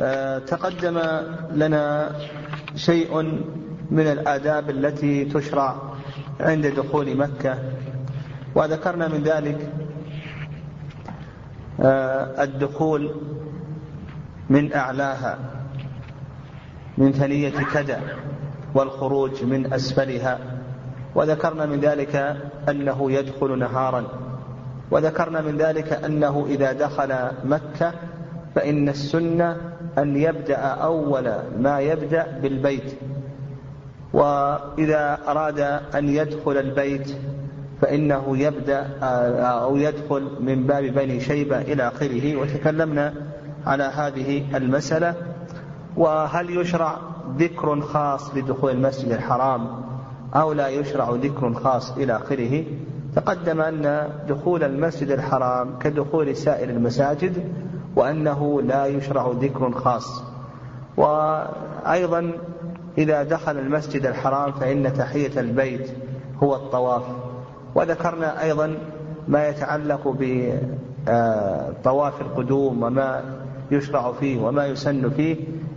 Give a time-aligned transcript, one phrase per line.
[0.00, 1.00] آه، تقدم
[1.52, 2.12] لنا
[2.74, 3.22] شيء
[3.90, 5.76] من الآداب التي تشرع
[6.40, 7.58] عند دخول مكة
[8.54, 9.72] وذكرنا من ذلك
[11.80, 13.14] آه، الدخول
[14.50, 15.38] من أعلاها
[16.98, 17.96] من ثنية كدى
[18.74, 20.38] والخروج من أسفلها
[21.14, 22.36] وذكرنا من ذلك
[22.68, 24.04] أنه يدخل نهارا
[24.90, 27.14] وذكرنا من ذلك أنه إذا دخل
[27.44, 27.92] مكة
[28.54, 32.94] فإن السنة أن يبدأ أول ما يبدأ بالبيت.
[34.12, 35.60] وإذا أراد
[35.94, 37.16] أن يدخل البيت
[37.82, 38.86] فإنه يبدأ
[39.42, 42.36] أو يدخل من باب بني شيبة إلى آخره.
[42.36, 43.14] وتكلمنا
[43.66, 45.14] على هذه المسألة.
[45.96, 46.98] وهل يشرع
[47.38, 49.68] ذكر خاص لدخول المسجد الحرام
[50.34, 52.64] أو لا يشرع ذكر خاص إلى آخره؟
[53.16, 57.44] تقدم أن دخول المسجد الحرام كدخول سائر المساجد
[57.96, 60.24] وأنه لا يشرع ذكر خاص.
[60.96, 62.32] وأيضا
[62.98, 65.90] إذا دخل المسجد الحرام فإن تحية البيت
[66.42, 67.02] هو الطواف.
[67.74, 68.78] وذكرنا أيضا
[69.28, 70.16] ما يتعلق
[71.06, 73.24] بطواف القدوم وما
[73.70, 75.36] يشرع فيه وما يسن فيه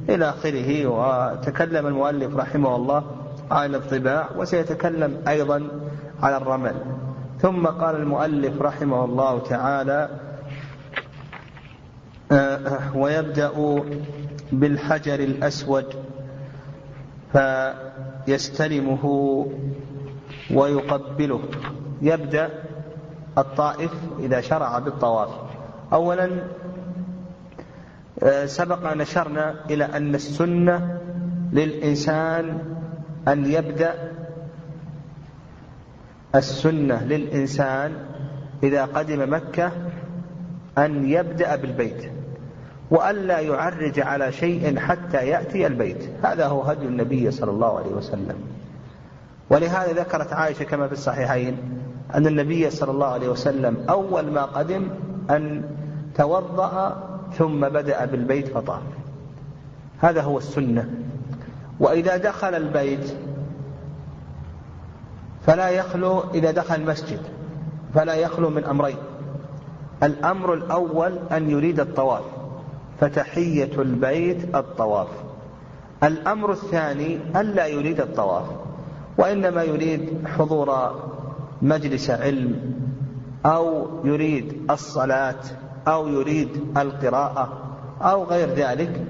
[0.10, 0.88] إلى آخره.
[0.88, 3.04] وتكلم المؤلف رحمه الله
[3.52, 5.68] عن الطباع وسيتكلم أيضا
[6.22, 6.76] على الرمل.
[7.42, 10.10] ثم قال المؤلف رحمه الله تعالى
[12.96, 13.84] ويبدأ
[14.52, 15.86] بالحجر الأسود
[17.34, 19.06] فيستلمه
[20.54, 21.42] ويقبله.
[22.02, 22.50] يبدأ
[23.38, 25.30] الطائف إذا شرع بالطواف.
[25.94, 26.30] أولا
[28.24, 31.00] آه، سبق نشرنا إلى أن السنة
[31.54, 32.60] للإنسان
[33.28, 34.12] أن يبدأ
[36.36, 37.94] السنة للإنسان
[38.64, 39.72] إذا قدم مكة
[40.78, 42.17] أن يبدأ بالبيت.
[42.92, 46.10] وألا يعرج على شيء حتى يأتي البيت.
[46.24, 48.36] هذا هو هدي النبي صلى الله عليه وسلم.
[49.50, 51.58] ولهذا ذكرت عائشة كما في الصحيحين
[52.16, 54.88] أن النبي صلى الله عليه وسلم أول ما قدم
[55.30, 55.64] أن
[56.16, 57.04] توضأ
[57.38, 58.82] ثم بدأ بالبيت فطاف.
[60.02, 60.90] هذا هو السنة.
[61.80, 63.14] وإذا دخل البيت
[65.46, 67.20] فلا يخلو إذا دخل المسجد
[67.96, 68.98] فلا يخلو من أمرين.
[70.04, 72.24] الأمر الأول أن يريد الطواف.
[73.00, 75.08] فتحية البيت الطواف.
[76.04, 78.46] الأمر الثاني ألا يريد الطواف
[79.18, 81.02] وإنما يريد حضور
[81.62, 82.74] مجلس علم
[83.46, 85.40] أو يريد الصلاة
[85.88, 87.54] أو يريد القراءة
[88.02, 89.02] أو غير ذلك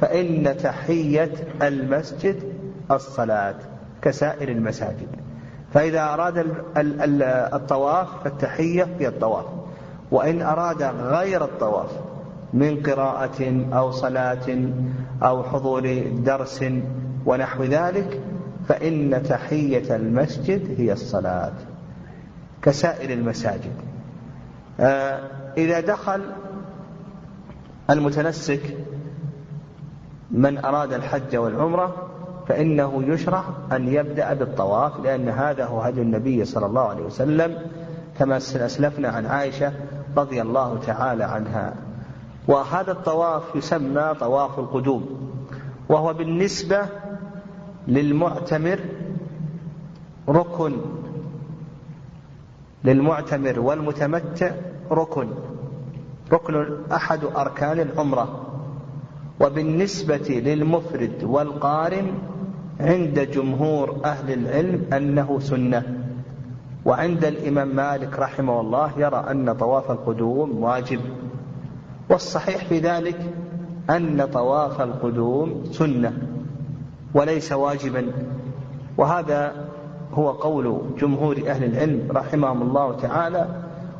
[0.00, 2.42] فإن تحية المسجد
[2.90, 3.54] الصلاة
[4.02, 5.08] كسائر المساجد.
[5.74, 6.46] فإذا أراد
[7.54, 9.44] الطواف فالتحية هي الطواف.
[10.10, 11.90] وإن أراد غير الطواف
[12.56, 14.70] من قراءة أو صلاة
[15.22, 16.64] أو حضور درس
[17.26, 18.20] ونحو ذلك
[18.68, 21.52] فإن تحية المسجد هي الصلاة
[22.62, 23.72] كسائر المساجد.
[24.80, 25.20] آه،
[25.56, 26.22] إذا دخل
[27.90, 28.76] المتنسك
[30.30, 31.94] من أراد الحج والعمرة
[32.48, 37.58] فإنه يشرع أن يبدأ بالطواف لأن هذا هو هدي النبي صلى الله عليه وسلم
[38.18, 39.72] كما أسلفنا عن عائشة
[40.16, 41.85] رضي الله تعالى عنها.
[42.48, 45.30] وهذا الطواف يسمى طواف القدوم
[45.88, 46.86] وهو بالنسبة
[47.88, 48.80] للمعتمر
[50.28, 50.76] ركن
[52.84, 54.50] للمعتمر والمتمتع
[54.90, 55.28] ركن
[56.32, 58.42] ركن أحد أركان العمرة.
[59.40, 62.14] وبالنسبة للمفرد والقارن
[62.80, 65.82] عند جمهور أهل العلم أنه سنة.
[66.84, 71.00] وعند الإمام مالك رحمه الله يرى أن طواف القدوم واجب.
[72.08, 73.18] والصحيح في ذلك
[73.90, 76.12] أن طواف القدوم سنة
[77.14, 78.12] وليس واجبا
[78.96, 79.52] وهذا
[80.14, 83.46] هو قول جمهور أهل العلم رحمهم الله تعالى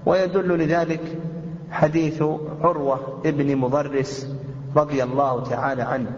[0.06, 1.18] ويدل لذلك
[1.70, 2.22] حديث
[2.62, 4.28] عروة ابن مضرس
[4.76, 6.10] رضي الله تعالى عنه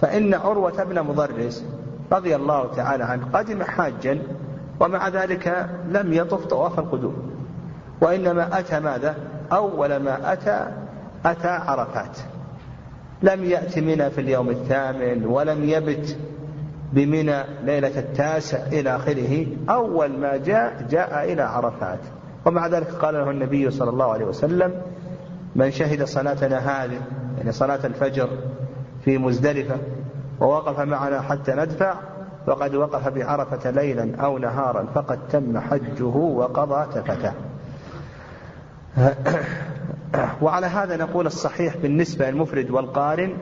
[0.00, 1.64] فإن عروة بن مضرس
[2.12, 4.18] رضي الله تعالى عنه قدم حاجا
[4.80, 7.14] ومع ذلك لم يطف طواف القدوم
[8.00, 9.16] وإنما أتى ماذا؟
[9.52, 10.83] أول ما أتى
[11.26, 12.18] أتى عرفات.
[13.22, 16.16] لم يأت منى في اليوم الثامن ولم يبت
[16.92, 19.46] بمنى ليلة التاسع إلى آخره.
[19.70, 22.00] أول ما جاء جاء إلى عرفات.
[22.46, 24.82] ومع ذلك قال له النبي صلى الله عليه وسلم
[25.56, 27.00] من شهد صلاتنا هذه
[27.38, 28.28] يعني صلاة الفجر
[29.04, 29.76] في مزدلفة
[30.40, 31.94] ووقف معنا حتى ندفع
[32.46, 37.32] وقد وقف بعرفة ليلا أو نهارا فقد تم حجه وقضى تفته.
[40.42, 43.36] وعلى هذا نقول الصحيح بالنسبة للمفرد والقارن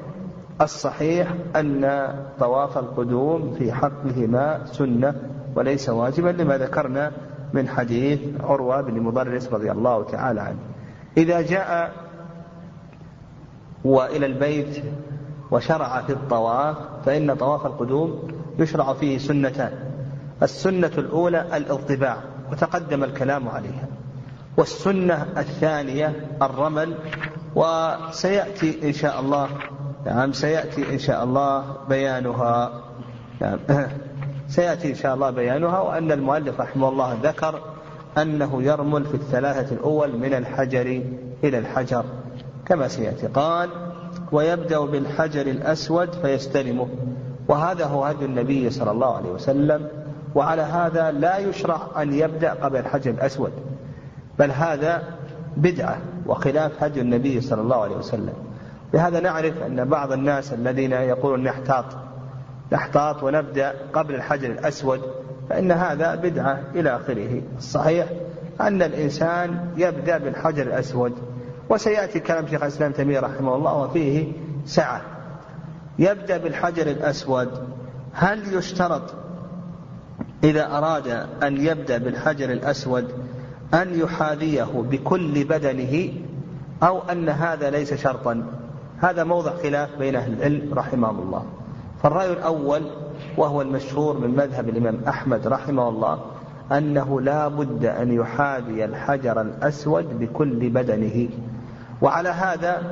[0.61, 2.09] الصحيح أن
[2.41, 5.15] طواف القدوم في حقهما سنة
[5.57, 7.13] وليس واجبا لما ذكرنا
[7.53, 10.59] من حديث عروة بن مضرس رضي الله تعالى عنه.
[11.17, 11.93] إذا جاء
[13.85, 14.85] وإلى البيت
[15.51, 18.29] وشرع في الطواف فإن طواف القدوم
[18.59, 19.73] يشرع فيه سنتان.
[20.43, 22.17] السنة الأولى الاضطباع
[22.53, 23.92] وتقدم الكلام عليها.
[24.56, 26.94] والسنة الثانية الرمل
[27.54, 29.49] وسيأتي إن شاء الله
[30.06, 32.82] نعم سيأتي إن شاء الله بيانها.
[33.40, 33.58] نعم.
[34.49, 37.60] سيأتي إن شاء الله بيانها وأن المؤلف رحمه الله ذكر
[38.19, 41.02] أنه يرمل في الثلاثة الأول من الحجر
[41.44, 42.04] إلى الحجر
[42.66, 43.26] كما سيأتي.
[43.26, 43.70] قال
[44.32, 46.88] ويبدأ بالحجر الأسود فيستلمه.
[47.49, 49.88] وهذا هو هدي النبي صلى الله عليه وسلم
[50.34, 53.52] وعلى هذا لا يشرع أن يبدأ قبل الحجر الأسود.
[54.38, 55.02] بل هذا
[55.56, 58.34] بدعة وخلاف هدي النبي صلى الله عليه وسلم.
[58.94, 61.84] لهذا نعرف أن بعض الناس الذين يقولون نحتاط
[62.73, 65.00] نحتاط ونبدأ قبل الحجر الأسود
[65.50, 67.43] فإن هذا بدعة إلى آخره.
[67.58, 68.06] الصحيح
[68.61, 71.12] أن الإنسان يبدأ بالحجر الأسود
[71.70, 74.32] وسيأتي كلام شيخ الإسلام تيمية رحمه الله وفيه
[74.67, 75.00] سعة.
[75.99, 77.49] يبدأ بالحجر الأسود
[78.12, 79.14] هل يشترط
[80.44, 83.12] إذا أراد أن يبدأ بالحجر الأسود
[83.75, 86.13] أن يحاذيه بكل بدنه
[86.83, 88.45] أو أن هذا ليس شرطا.
[89.01, 91.45] هذا موضع خلاف بين أهل العلم رحمهم الله.
[92.03, 92.83] فالرأي الأول
[93.37, 96.19] وهو المشهور من مذهب الإمام أحمد رحمه الله
[96.73, 101.29] أنه لا بد أن يحاذي الحجر الأسود بكل بدنه.
[102.03, 102.83] وعلى هذا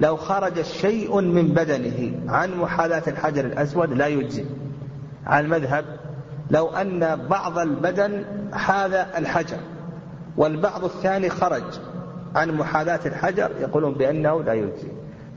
[0.00, 4.44] لو خرج شيء من بدنه عن محاذاة الحجر الأسود لا يجزي
[5.26, 5.84] على المذهب
[6.50, 9.56] لو أن بعض البدن حاذى الحجر.
[10.38, 11.62] والبعض الثاني خرج
[12.34, 14.88] عن محاذاة الحجر يقولون بأنه لا يجزي.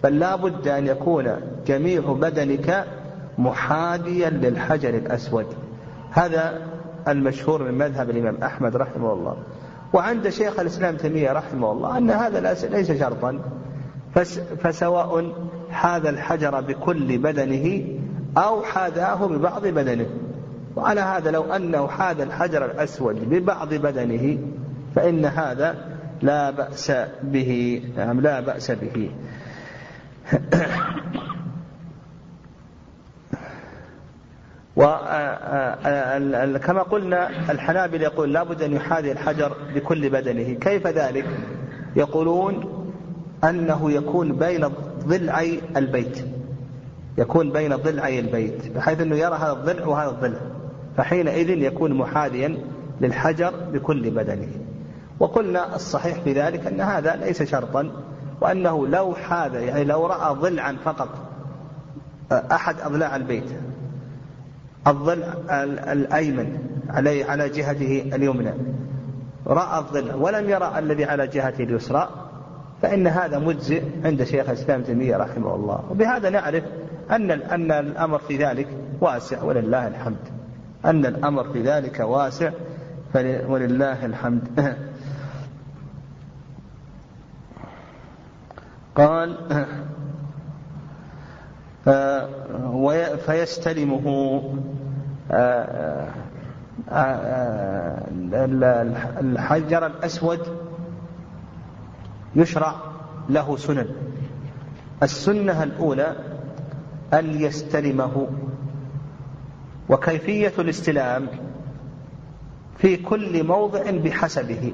[0.04, 1.36] بل بد أن يكون
[1.68, 2.86] جميع بدنك
[3.38, 5.46] محاذيا للحجر الأسود.
[6.12, 6.62] هذا
[7.08, 9.36] المشهور من مذهب الإمام أحمد رحمه الله.
[9.94, 13.40] وعند شيخ الإسلام تيمية رحمه الله أن هذا ليس شرطا.
[14.64, 15.34] فسواء
[15.72, 17.86] حاذى الحجر بكل بدنه
[18.38, 20.06] أو حاذاه ببعض بدنه.
[20.76, 24.38] وعلى هذا لو أنه حاذى الحجر الأسود ببعض بدنه
[24.96, 25.76] فإن هذا
[26.22, 26.92] لا بأس
[27.24, 29.12] به نعم لا بأس به.
[34.76, 40.54] وكما قلنا الحنابل يقول لابد أن يحاذي الحجر بكل بدنه.
[40.54, 41.26] كيف ذلك؟
[41.96, 42.84] يقولون
[43.44, 44.68] أنه يكون بين
[45.08, 46.26] ضلعي البيت.
[47.18, 50.40] يكون بين ضلعي البيت بحيث أنه يرى هذا الضلع وهذا الضلع.
[50.98, 52.58] فحينئذ يكون محاذيا
[53.02, 54.71] للحجر بكل بدنه.
[55.22, 57.92] وقلنا الصحيح في ذلك أن هذا ليس شرطا
[58.42, 61.10] وأنه لو حاذ يعني لو رأى ضلعا فقط
[62.32, 63.52] أحد أضلاع البيت
[64.88, 65.34] الضلع
[65.92, 66.58] الأيمن
[66.90, 68.54] علي على جهته اليمنى
[69.48, 72.10] رأى الضلع ولم يرى الذي على جهته اليسرى
[72.82, 75.84] فإن هذا مجزئ عند شيخ الإسلام تيمية رحمه الله.
[75.92, 76.64] وبهذا نعرف
[77.12, 78.68] أن أن الأمر في ذلك
[79.02, 80.30] واسع ولله الحمد.
[80.86, 82.52] أن الأمر في ذلك واسع
[83.48, 84.76] ولله الحمد.
[88.96, 89.38] قال
[93.26, 94.42] فيستلمه
[99.20, 100.40] الحجر الأسود
[102.36, 102.76] يشرع
[103.30, 103.86] له سنن.
[105.04, 106.16] السنة الأولى
[107.14, 108.28] أن يستلمه.
[109.90, 111.28] وكيفية الاستلام
[112.78, 114.74] في كل موضع بحسبه.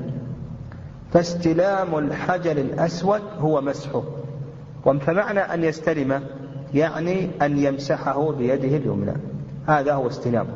[1.14, 4.04] فاستلام الحجر الأسود هو مسحه.
[4.86, 6.22] فمعنى أن يستلمه
[6.74, 9.14] يعني أن يمسحه بيده اليمنى.
[9.68, 10.54] هذا هو استلامه.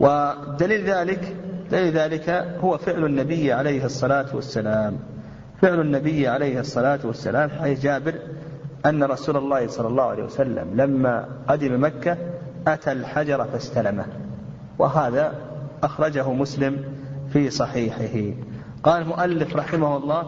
[0.00, 1.36] ودليل ذلك
[1.70, 4.98] دليل ذلك هو فعل النبي عليه الصلاة والسلام.
[5.62, 8.14] فعل النبي عليه الصلاة والسلام حيث جابر
[8.86, 12.16] أن رسول الله صلى الله عليه وسلم لما قدم مكة
[12.66, 14.04] أتى الحجر فاستلمه.
[14.78, 15.34] وهذا
[15.82, 16.84] أخرجه مسلم
[17.32, 18.34] في صحيحه.
[18.84, 20.24] قال المؤلف رحمه الله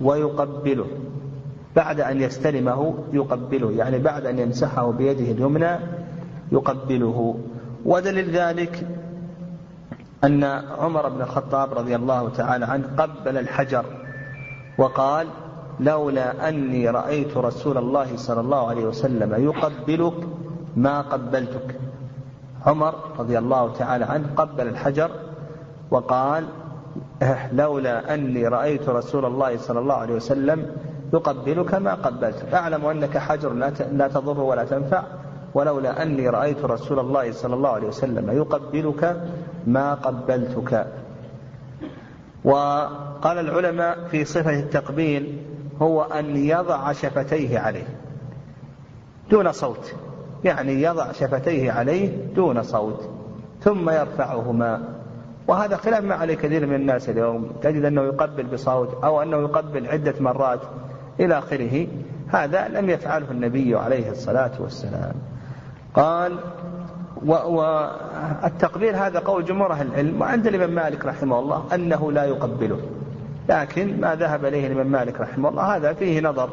[0.00, 0.86] ويقبله.
[1.76, 5.78] بعد أن يستلمه يقبله يعني بعد أن يمسحه بيده اليمنى
[6.52, 7.38] يقبله.
[7.84, 8.86] ودليل ذلك
[10.24, 10.44] أن
[10.78, 13.84] عمر بن الخطاب رضي الله تعالى عنه قبل الحجر
[14.78, 15.26] وقال
[15.80, 20.28] لولا أني رأيت رسول الله صلى الله عليه وسلم يقبلك
[20.76, 21.80] ما قبلتك.
[22.66, 25.10] عمر رضي الله تعالى عنه قبل الحجر
[25.90, 26.44] وقال
[27.52, 30.66] لولا أني رأيت رسول الله صلى الله عليه وسلم
[31.12, 32.54] يقبلك ما قبلت.
[32.54, 33.52] أعلم أنك حجر
[33.92, 35.02] لا تضر ولا تنفع.
[35.54, 39.22] ولولا أني رأيت رسول الله صلى الله عليه وسلم يقبلك
[39.66, 40.86] ما قبلتك.
[42.44, 45.38] وقال العلماء في صفة التقبيل
[45.82, 47.88] هو أن يضع شفتيه عليه
[49.30, 49.94] دون صوت.
[50.44, 53.08] يعني يضع شفتيه عليه دون صوت
[53.60, 54.99] ثم يرفعهما.
[55.48, 57.50] وهذا خلاف ما عليه كثير من الناس اليوم.
[57.62, 60.60] تجد أنه يقبل بصوت أو أنه يقبل عدة مرات
[61.20, 61.86] إلى آخره.
[62.28, 65.14] هذا لم يفعله النبي عليه الصلاة والسلام.
[65.94, 66.38] قال
[67.26, 70.20] والتقبيل هذا قول جمهور أهل العلم.
[70.20, 72.80] وعند الإمام مالك رحمه الله أنه لا يقبله.
[73.48, 76.50] لكن ما ذهب إليه الإمام مالك رحمه الله هذا فيه نظر.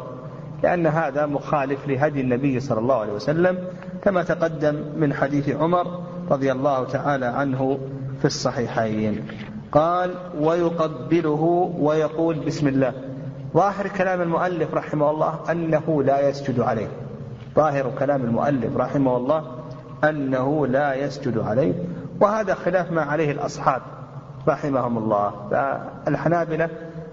[0.64, 3.58] لأن هذا مخالف لهدي النبي صلى الله عليه وسلم
[4.04, 6.02] كما تقدم من حديث عمر
[6.32, 7.80] رضي الله تعالى عنه.
[8.20, 9.28] في الصحيحين.
[9.72, 12.94] قال ويقبله ويقول بسم الله.
[13.54, 16.88] ظاهر كلام المؤلف رحمه الله أنه لا يسجد عليه.
[17.56, 19.44] ظاهر كلام المؤلف رحمه الله
[20.04, 21.74] أنه لا يسجد عليه.
[22.22, 23.82] وهذا خلاف ما عليه الأصحاب
[24.48, 25.34] رحمهم الله.
[25.52, 26.70] فالحنابلة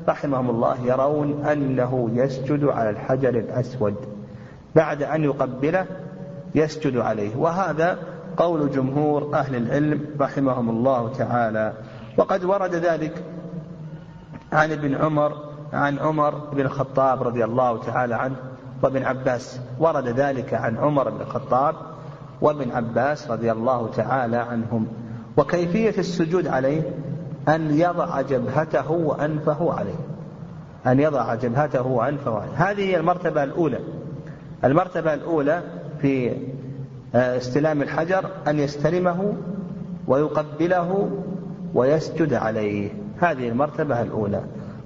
[0.08, 3.94] رحمهم الله يرون أنه يسجد على الحجر الأسود.
[4.76, 5.86] بعد أن يقبله
[6.54, 7.36] يسجد عليه.
[7.36, 7.98] وهذا
[8.36, 11.72] قول جمهور أهل العلم رحمهم الله تعالى.
[12.16, 13.24] وقد ورد ذلك
[14.52, 15.32] عن ابن عمر
[15.72, 18.36] عن عمر بن الخطاب رضي الله تعالى عنه
[18.82, 19.60] وابن عباس.
[19.78, 21.74] ورد ذلك عن عمر بن الخطاب
[22.40, 24.86] وابن عباس رضي الله تعالى عنهم.
[25.36, 26.82] وكيفية السجود عليه؟
[27.48, 29.98] أن يضع جبهته وأنفه عليه.
[30.86, 32.70] أن يضع جبهته وأنفه عليه.
[32.70, 33.78] هذه هي المرتبة الأولى.
[34.64, 35.62] المرتبة الأولى
[36.00, 36.36] في
[37.14, 39.32] استلام الحجر أن يستلمه
[40.06, 41.10] ويقبله
[41.74, 42.90] ويسجد عليه.
[43.20, 44.40] هذه المرتبة الأولى.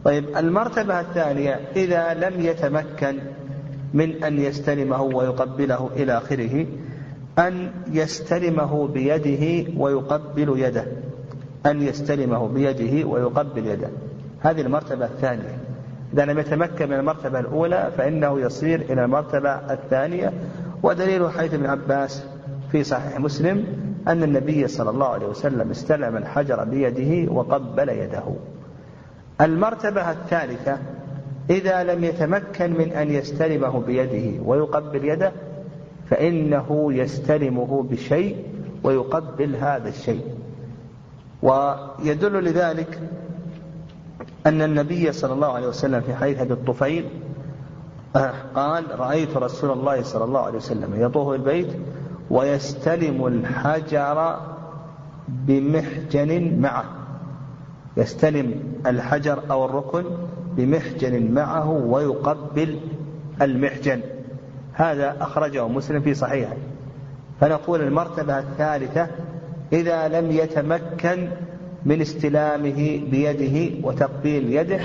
[0.04, 3.18] طيب المرتبة الثانية إذا لم يتمكن
[3.94, 6.66] من أن يستلمه ويقبله إلى آخره
[7.38, 10.85] أن يستلمه بيده ويقبل يده.
[11.66, 13.88] أن يستلمه بيده ويقبل يده.
[14.40, 15.58] هذه المرتبة الثانية.
[16.14, 20.32] إذا لم يتمكن من المرتبة الأولى فإنه يصير إلى المرتبة الثانية
[20.82, 22.25] ودليل حديث ابن عباس
[22.73, 23.64] في صحيح مسلم
[24.08, 28.25] أن النبي صلى الله عليه وسلم استلم الحجر بيده وقبل يده.
[29.40, 30.78] المرتبة الثالثة
[31.50, 35.32] إذا لم يتمكن من أن يستلمه بيده ويقبل يده
[36.11, 38.37] فإنه يستلمه بشيء
[38.85, 40.25] ويقبل هذا الشيء.
[41.42, 43.00] ويدل لذلك
[44.47, 47.04] أن النبي صلى الله عليه وسلم في حديث الطفيل
[48.54, 51.68] قال رأيت رسول الله صلى الله عليه وسلم يطوف البيت
[52.30, 54.38] ويستلم الحجر
[55.28, 56.84] بمحجن معه.
[57.96, 58.54] يستلم
[58.87, 60.04] الحجر أو الركن
[60.56, 62.80] بمحجن معه ويقبل
[63.42, 64.00] المحجن.
[64.72, 66.56] هذا أخرجه مسلم في صحيحه.
[67.40, 69.08] فنقول المرتبة الثالثة
[69.72, 71.28] إذا لم يتمكن
[71.84, 74.80] من استلامه بيده وتقبيل يده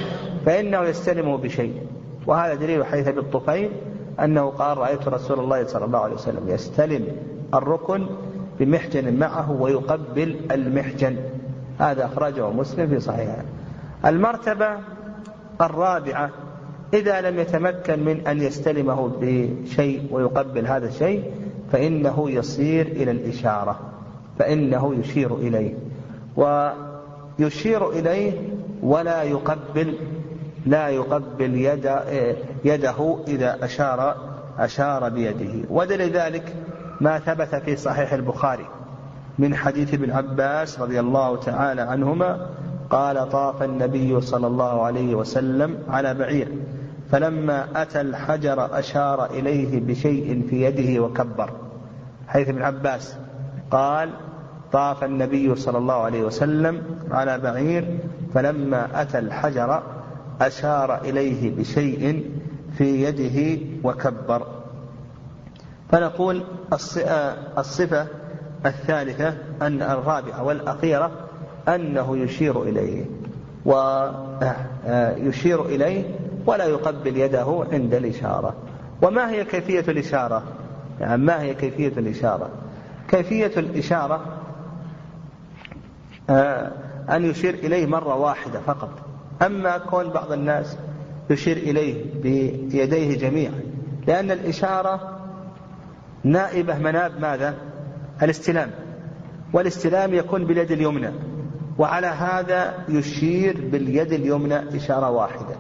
[0.46, 1.83] فإنه يستلمه بشيء.
[2.28, 3.72] وهذا دليل حديث أبي الطفيل
[4.20, 7.08] أنه قال رأيت رسول الله صلى الله عليه وسلم يستلم
[7.54, 8.06] الركن
[8.60, 11.18] بمحجن معه ويقبل المحجن.
[11.80, 13.44] هذا أخرجه مسلم في صحيحه.
[14.06, 14.78] المرتبة
[15.62, 16.30] الرابعة
[16.94, 21.24] إذا لم يتمكن من أن يستلمه بشيء ويقبل هذا الشيء
[21.72, 23.80] فإنه يصير إلى الإشارة
[24.40, 25.74] فإنه يشير إليه
[26.36, 28.32] ويشير إليه
[28.84, 29.98] ولا يقبل
[30.66, 31.92] لا يقبل يد
[32.66, 34.16] يده إذا أشار
[34.60, 35.68] أشار بيده.
[35.70, 36.56] ودل ذلك
[37.02, 38.66] ما ثبت في صحيح البخاري
[39.40, 42.50] من حديث ابن عباس رضي الله تعالى عنهما
[42.90, 46.48] قال طاف النبي صلى الله عليه وسلم على بعير
[47.12, 51.50] فلما أتى الحجر أشار إليه بشيء في يده وكبر.
[52.28, 53.18] حيث ابن عباس
[53.72, 54.10] قال
[54.72, 58.00] طاف النبي صلى الله عليه وسلم على بعير
[58.34, 59.84] فلما أتى الحجر
[60.42, 62.32] أشار إليه بشيء
[62.78, 64.48] في يده وكبر.
[65.92, 66.44] فنقول
[67.58, 68.08] الصفة
[68.66, 71.12] الثالثة أن الرابعة والأخيرة
[71.68, 73.06] أنه يشير إليه
[73.66, 78.54] ويشير إليه ولا يقبل يده عند الإشارة.
[79.02, 80.44] وما هي كيفية الإشارة؟
[81.00, 82.50] يعني ما هي كيفية الإشارة؟
[83.08, 84.22] كيفية الإشارة؟
[86.30, 86.72] آه،
[87.10, 88.90] أن يشير إليه مرة واحدة فقط.
[89.46, 90.78] أما كون بعض الناس
[91.30, 93.60] يشير إليه بيديه جميعا
[94.08, 95.20] لأن الإشارة
[96.24, 97.56] نائبة مناب ماذا؟
[98.22, 98.72] الاستلام.
[99.54, 101.12] والاستلام يكون باليد اليمنى
[101.78, 105.56] وعلى هذا يشير باليد اليمنى إشارة واحدة.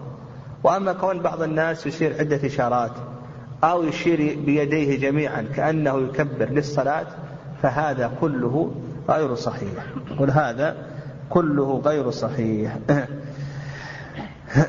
[0.63, 2.91] وأما كون بعض الناس يشير عدة إشارات
[3.63, 7.07] أو يشير بيديه جميعا كأنه يكبر للصلاة
[7.61, 8.71] فهذا كله
[9.09, 9.85] غير صحيح.
[10.19, 10.77] قل هذا
[11.29, 12.77] كله غير صحيح.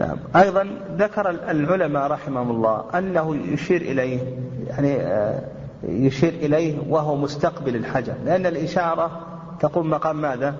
[0.00, 0.18] نعم.
[0.36, 0.68] أيضا
[0.98, 4.20] ذكر العلماء رحمهم الله أنه يشير إليه
[4.66, 5.42] يعني آه،
[5.88, 9.26] يشير إليه وهو مستقبل الحجر لأن الإشارة
[9.60, 10.54] تقوم مقام ماذا؟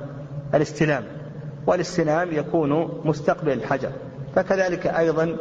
[0.54, 1.04] الاستلام.
[1.66, 3.90] والاستلام يكون مستقبل الحجر.
[4.34, 5.36] فكذلك أيضا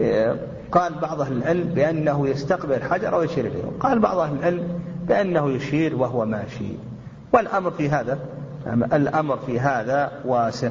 [0.00, 0.36] آه،
[0.72, 3.64] قال بعض أهل العلم بأنه يستقبل الحجر أو يشير إليه.
[3.80, 6.72] قال بعض أهل العلم بأنه يشير وهو ماشي.
[7.32, 8.18] والأمر في هذا
[8.66, 10.70] الأمر في هذا واسع.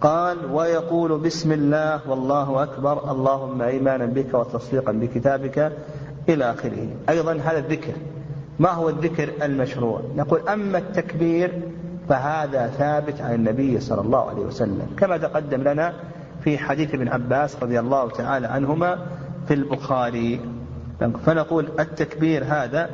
[0.00, 5.72] قال ويقول بسم الله والله أكبر اللهم إيمانا بك وتصديقا بكتابك
[6.28, 6.88] إلى آخره.
[7.08, 7.92] أيضا هذا الذكر
[8.58, 11.50] ما هو الذكر المشروع؟ نقول أما التكبير
[12.08, 15.92] فهذا ثابت عن النبي صلى الله عليه وسلم كما تقدم لنا
[16.44, 18.98] في حديث ابن عباس رضي الله تعالى عنهما
[19.48, 20.40] في البخاري.
[21.26, 22.90] فنقول التكبير هذا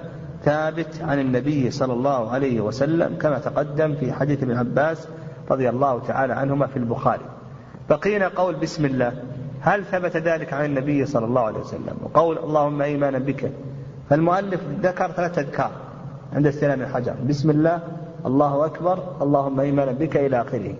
[0.47, 5.09] ثابت عن النبي صلى الله عليه وسلم كما تقدم في حديث ابن عباس
[5.51, 7.25] رضي الله تعالى عنهما في البخاري.
[7.91, 9.13] بقينا قول بسم الله
[9.61, 13.53] هل ثبت ذلك عن النبي صلى الله عليه وسلم؟ وقول اللهم إيمانا بك.
[14.11, 15.71] فالمؤلف ذكر ثلاثة أذكار
[16.33, 17.15] عند استلام الحجر.
[17.29, 17.81] بسم الله
[18.27, 20.75] الله أكبر اللهم إيمانا بك إلى آخره.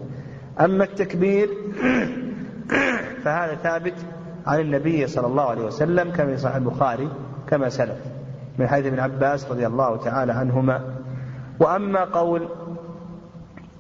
[0.61, 1.49] أما التكبير
[3.25, 3.95] فهذا ثابت
[4.47, 7.09] عن النبي صلى الله عليه وسلم كما في صحيح البخاري
[7.49, 8.16] كما سلف.
[8.59, 10.81] من حديث ابن عباس رضي الله تعالى عنهما.
[11.61, 12.49] وأما قول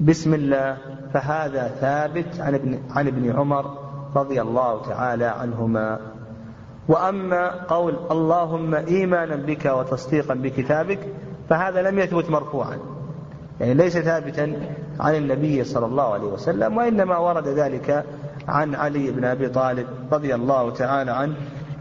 [0.00, 0.76] بسم الله
[1.14, 3.78] فهذا ثابت عن ابن عن ابن عمر
[4.16, 5.98] رضي الله تعالى عنهما.
[6.88, 10.98] وأما قول اللهم إيمانا بك وتصديقا بكتابك
[11.48, 12.78] فهذا لم يثبت مرفوعا.
[13.60, 14.52] يعني ليس ثابتا
[15.00, 18.04] عن النبي صلى الله عليه وسلم وإنما ورد ذلك
[18.48, 21.34] عن علي بن أبي طالب رضي الله تعالى عنه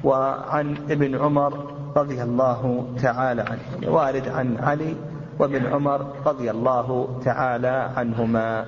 [0.04, 3.92] وعن ابن عمر رضي الله تعالى عنه.
[3.94, 4.96] وارد عن علي
[5.40, 8.66] وابن عمر رضي الله تعالى عنهما.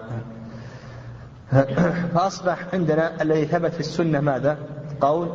[2.14, 4.58] فأصبح عندنا الذي ثبت في السنة ماذا؟
[5.02, 5.28] قول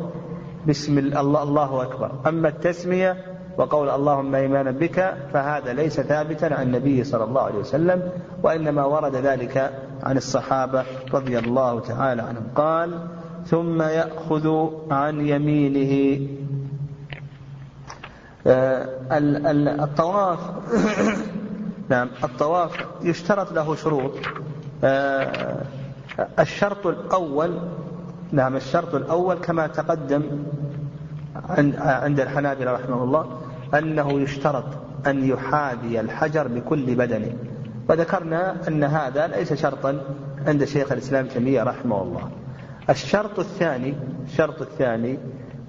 [0.69, 2.11] بسم الله الله أكبر.
[2.27, 3.17] أما التسمية
[3.59, 8.03] وقول اللهم إيمانا بك فهذا ليس ثابتا عن النبي صلى الله عليه وسلم
[8.43, 12.47] وإنما ورد ذلك عن الصحابة رضي الله تعالى عنهم.
[12.55, 12.99] قال
[13.47, 16.27] ثم يأخذ عن يمينه
[18.47, 20.39] الطواف
[21.91, 24.13] نعم الطواف يشترط له شروط.
[24.85, 25.63] آه،
[26.39, 27.59] الشرط الأول
[28.33, 30.23] نعم الشرط الأول كما تقدم
[31.79, 33.41] عند الحنابلة رحمه الله
[33.75, 34.65] أنه يشترط
[35.07, 37.33] أن يحاذي الحجر بكل بدنه.
[37.89, 40.01] وذكرنا أن هذا ليس شرطا
[40.47, 42.31] عند شيخ الإسلام تيمية رحمه الله.
[42.91, 45.19] الشرط الثاني الشرط الثاني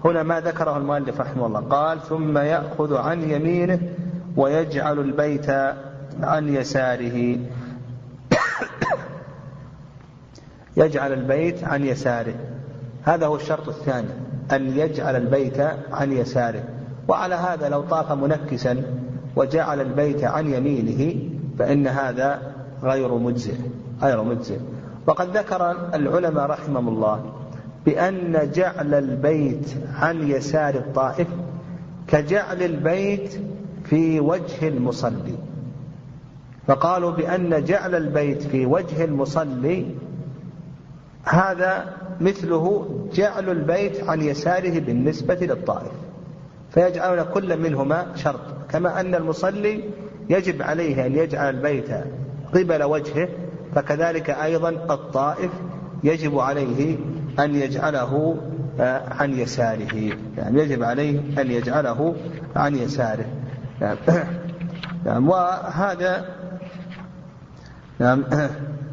[0.06, 1.60] هنا ما ذكره المؤلف رحمه الله.
[1.60, 3.80] قال ثم يأخذ عن يمينه
[4.38, 5.50] ويجعل البيت
[6.22, 7.38] عن يساره.
[10.78, 12.34] يجعل البيت عن يساره.
[13.04, 14.10] هذا هو الشرط الثاني
[14.52, 15.60] أن يجعل البيت
[15.92, 16.64] عن يساره.
[17.08, 18.84] وعلى هذا لو طاف منكسا
[19.36, 21.16] وجعل البيت عن يمينه
[21.60, 22.42] فإن هذا
[22.84, 23.56] غير مجزئ
[24.02, 24.60] غير مجزئ.
[25.08, 27.43] وقد ذكر العلماء رحمهم الله
[27.86, 31.28] بأن جعل البيت عن يسار الطائف
[32.08, 33.42] كجعل البيت
[33.86, 35.36] في وجه المصلي.
[36.68, 39.86] فقالوا بأن جعل البيت في وجه المصلي
[41.24, 45.92] هذا مثله جعل البيت عن يساره بالنسبة للطائف.
[46.74, 49.84] فيجعلون كل منهما شرط كما أن المصلي
[50.30, 51.90] يجب عليه أن يجعل البيت
[52.54, 53.28] قبل وجهه
[53.76, 55.52] فكذلك أيضا الطائف
[56.04, 56.98] يجب عليه
[57.40, 58.38] أن يجعله
[58.80, 60.18] آه، عن يساره.
[60.38, 62.16] يعني يجب عليه أن يجعله
[62.56, 63.26] عن يساره.
[65.06, 66.26] نعم, وهذا
[68.00, 68.24] نعم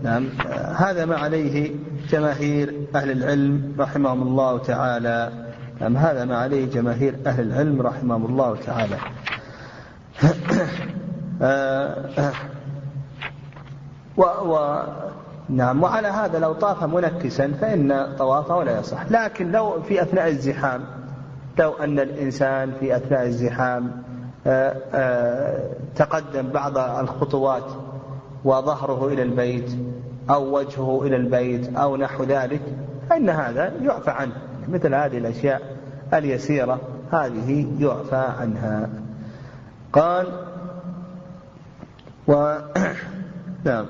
[0.02, 0.28] نعم
[0.76, 1.74] هذا ما عليه
[2.08, 5.32] جماهير أهل العلم رحمهم الله تعالى.
[5.80, 8.96] نعم هذا ما عليه جماهير أهل العلم رحمهم الله تعالى.
[11.42, 12.32] آه،
[14.16, 14.82] و, و
[15.50, 19.10] نعم وعلى هذا لو طاف منكسا فإن طوافه لا يصح.
[19.10, 20.80] لكن لو في أثناء الزحام
[21.58, 24.02] لو أن الإنسان في أثناء الزحام
[24.46, 27.64] آه، آه، تقدم بعض الخطوات
[28.44, 29.70] وظهره إلى البيت
[30.30, 32.60] أو وجهه إلى البيت أو نحو ذلك
[33.10, 34.32] فإن هذا يعفى عنه.
[34.68, 35.76] مثل هذه الأشياء
[36.14, 36.80] اليسيرة
[37.12, 38.88] هذه يعفى عنها.
[39.92, 40.26] قال
[42.28, 42.56] و
[43.64, 43.86] نعم.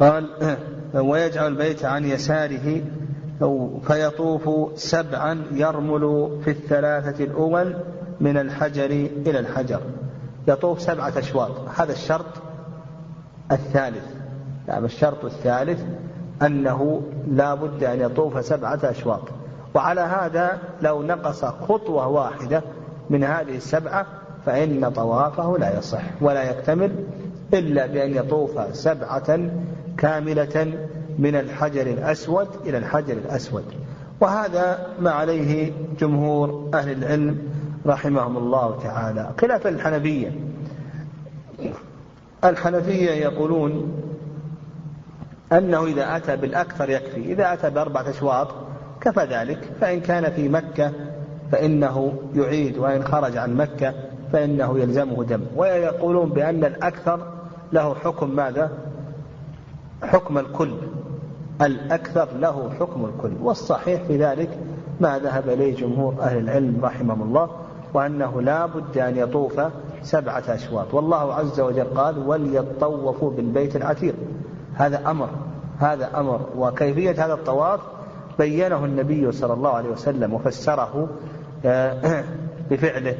[0.00, 0.26] قال
[1.10, 2.82] ويجعل البيت عن يساره
[3.82, 7.76] فيطوف سبعا يرمل في الثلاثة الأول
[8.20, 8.90] من الحجر
[9.26, 9.80] إلى الحجر.
[10.48, 11.50] يطوف سبعة أشواط.
[11.76, 12.26] هذا الشرط
[13.52, 14.04] الثالث.
[14.68, 15.84] نعم الشرط الثالث
[16.42, 19.22] أنه لا بد أن يطوف سبعة أشواط.
[19.74, 22.62] وعلى هذا لو نقص خطوة واحدة
[23.10, 24.06] من هذه السبعة
[24.46, 26.92] فإن طوافه لا يصح ولا يكتمل
[27.54, 29.50] إلا بأن يطوف سبعة
[30.00, 30.86] كاملة
[31.18, 33.64] من الحجر الأسود إلى الحجر الأسود.
[34.20, 37.38] وهذا ما عليه جمهور أهل العلم
[37.86, 39.30] رحمهم الله تعالى.
[39.40, 40.32] خلاف الحنفية.
[42.44, 43.92] الحنفية يقولون
[45.52, 47.32] أنه إذا أتى بالأكثر يكفي.
[47.32, 48.48] إذا أتى بأربعة أشواط
[49.00, 49.58] كفى ذلك.
[49.80, 50.92] فإن كان في مكة
[51.52, 53.94] فإنه يعيد وإن خرج عن مكة
[54.32, 55.40] فإنه يلزمه دم.
[55.56, 57.26] ويقولون بأن الأكثر
[57.72, 58.70] له حكم ماذا؟
[60.02, 60.72] حكم الكل
[61.62, 63.32] الأكثر له حكم الكل.
[63.42, 64.58] والصحيح في ذلك
[65.00, 67.50] ما ذهب إليه جمهور أهل العلم رحمهم الله
[67.94, 69.60] وأنه لا بد أن يطوف
[70.02, 70.94] سبعة أشواط.
[70.94, 74.14] والله عز وجل قال وليطوفوا بالبيت العتيق.
[74.74, 75.28] هذا أمر
[75.78, 76.40] هذا أمر.
[76.56, 77.80] وكيفية هذا الطواف؟
[78.38, 81.08] بينه النبي صلى الله عليه وسلم وفسره
[81.64, 82.24] آه،
[82.70, 83.14] بفعله.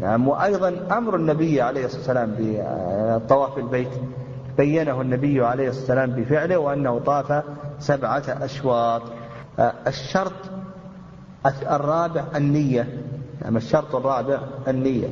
[0.00, 0.28] نعم.
[0.28, 3.88] وأيضا أمر النبي عليه الصلاة والسلام بالطواف بالبيت.
[4.56, 7.44] بينه النبي عليه والسلام بفعله وأنه طاف
[7.78, 9.02] سبعة أشواط.
[9.58, 10.32] آه، الشرط
[11.70, 13.02] الرابع النية.
[13.42, 15.08] نعم الشرط الرابع النية.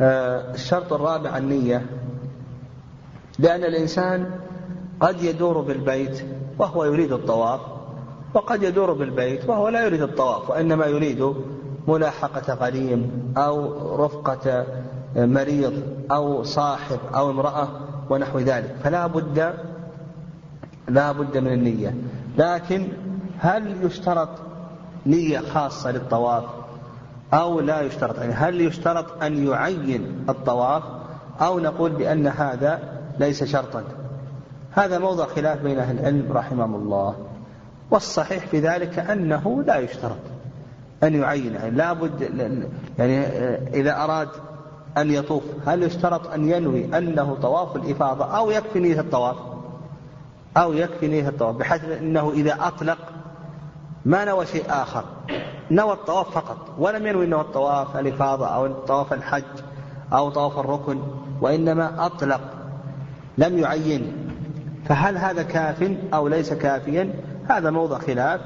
[0.54, 1.86] الشرط الرابع النية.
[3.38, 4.30] لأن الإنسان
[5.00, 6.24] قد يدور بالبيت
[6.58, 7.60] وهو يريد الطواف
[8.34, 11.34] وقد يدور بالبيت وهو لا يريد الطواف وإنما يريد
[11.88, 13.72] ملاحقة غريم أو
[14.04, 14.66] رفقة
[15.16, 17.68] مريض أو صاحب أو امرأة
[18.10, 18.76] ونحو ذلك.
[18.84, 19.54] فلا بد
[20.88, 21.94] لا بد من النية.
[22.38, 22.88] لكن
[23.38, 24.28] هل يشترط
[25.06, 26.44] نية خاصة للطواف
[27.34, 30.82] أو لا يشترط؟ يعني هل يشترط أن يعين الطواف
[31.40, 32.80] أو نقول بأن هذا
[33.18, 33.84] ليس شرطا؟
[34.70, 37.14] هذا موضع خلاف بين أهل العلم رحمهم الله.
[37.90, 40.37] والصحيح في ذلك أنه لا يشترط.
[41.02, 42.20] أن يعين يعني لا بد
[42.98, 43.18] يعني
[43.80, 44.28] إذا أراد
[44.98, 49.36] أن يطوف هل يشترط أن ينوي أنه طواف الإفاضة أو يكفي نية الطواف؟
[50.56, 52.98] أو يكفي نية الطواف بحيث أنه إذا أطلق
[54.04, 55.04] ما نوى شيء آخر
[55.70, 59.44] نوى الطواف فقط ولم ينوي أنه الطواف الإفاضة أو طواف الحج
[60.12, 60.98] أو طواف الركن
[61.40, 62.40] وإنما أطلق
[63.38, 64.12] لم يعين.
[64.88, 67.14] فهل هذا كاف أو ليس كافيا؟
[67.48, 68.40] هذا موضع خلاف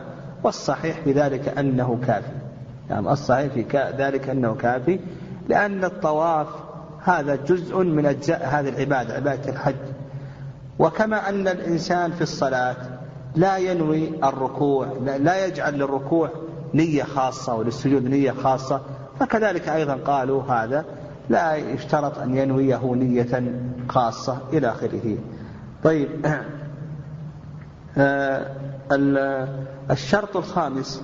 [0.45, 2.42] والصحيح في ذلك أنه كافي
[2.90, 5.01] يعني الصحيح في ذلك أنه كافي
[5.49, 6.47] لأن الطواف
[7.05, 9.75] هذا جزء من أجزاء هذه العبادة عبادة الحج.
[10.79, 12.77] وكما أن الإنسان في الصلاة
[13.35, 16.31] لا ينوي الركوع لا يجعل للركوع
[16.75, 18.81] نية خاصة وللسجود نية خاصة.
[19.21, 20.85] فكذلك أيضا قالوا هذا
[21.31, 23.53] لا يشترط أن ينويه نية
[23.88, 25.16] خاصة إلى آخره.
[25.85, 26.09] طيب
[27.99, 28.47] آه،
[29.90, 31.03] الشرط الخامس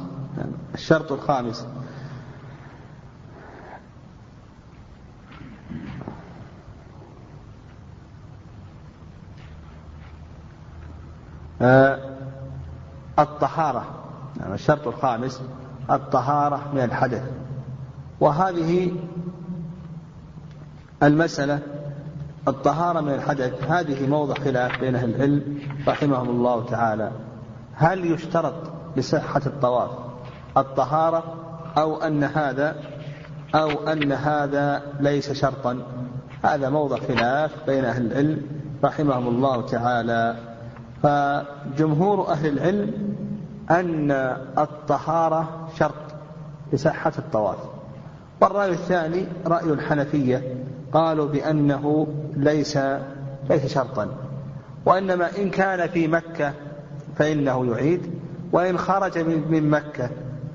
[0.74, 1.66] الشرط الخامس.
[11.62, 11.98] آه،
[13.18, 13.84] الطهارة.
[14.40, 15.42] يعني الشرط الخامس
[15.90, 17.22] الطهارة من الحدث.
[18.20, 18.92] وهذه
[21.02, 21.60] المسألة
[22.48, 27.10] الطهارة من الحدث هذه موضع خلاف بين أهل العلم رحمهم الله تعالى.
[27.74, 28.54] هل يشترط
[28.96, 30.07] لصحة الطواف؟
[30.58, 31.24] الطهارة
[31.78, 32.76] أو أن هذا
[33.54, 35.78] أو أن هذا ليس شرطا.
[36.44, 38.42] هذا موضع خلاف بين أهل العلم
[38.84, 40.36] رحمهم الله تعالى.
[41.02, 42.92] فجمهور أهل العلم
[43.70, 44.10] أن
[44.58, 45.94] الطهارة شرط
[46.72, 47.58] لصحة الطواف.
[48.40, 52.78] والرأي الثاني رأي الحنفية قالوا بأنه ليس
[53.50, 54.08] ليس شرطا.
[54.86, 56.52] وإنما إن كان في مكة
[57.16, 58.10] فإنه يعيد
[58.52, 59.18] وإن خرج
[59.50, 60.10] من مكة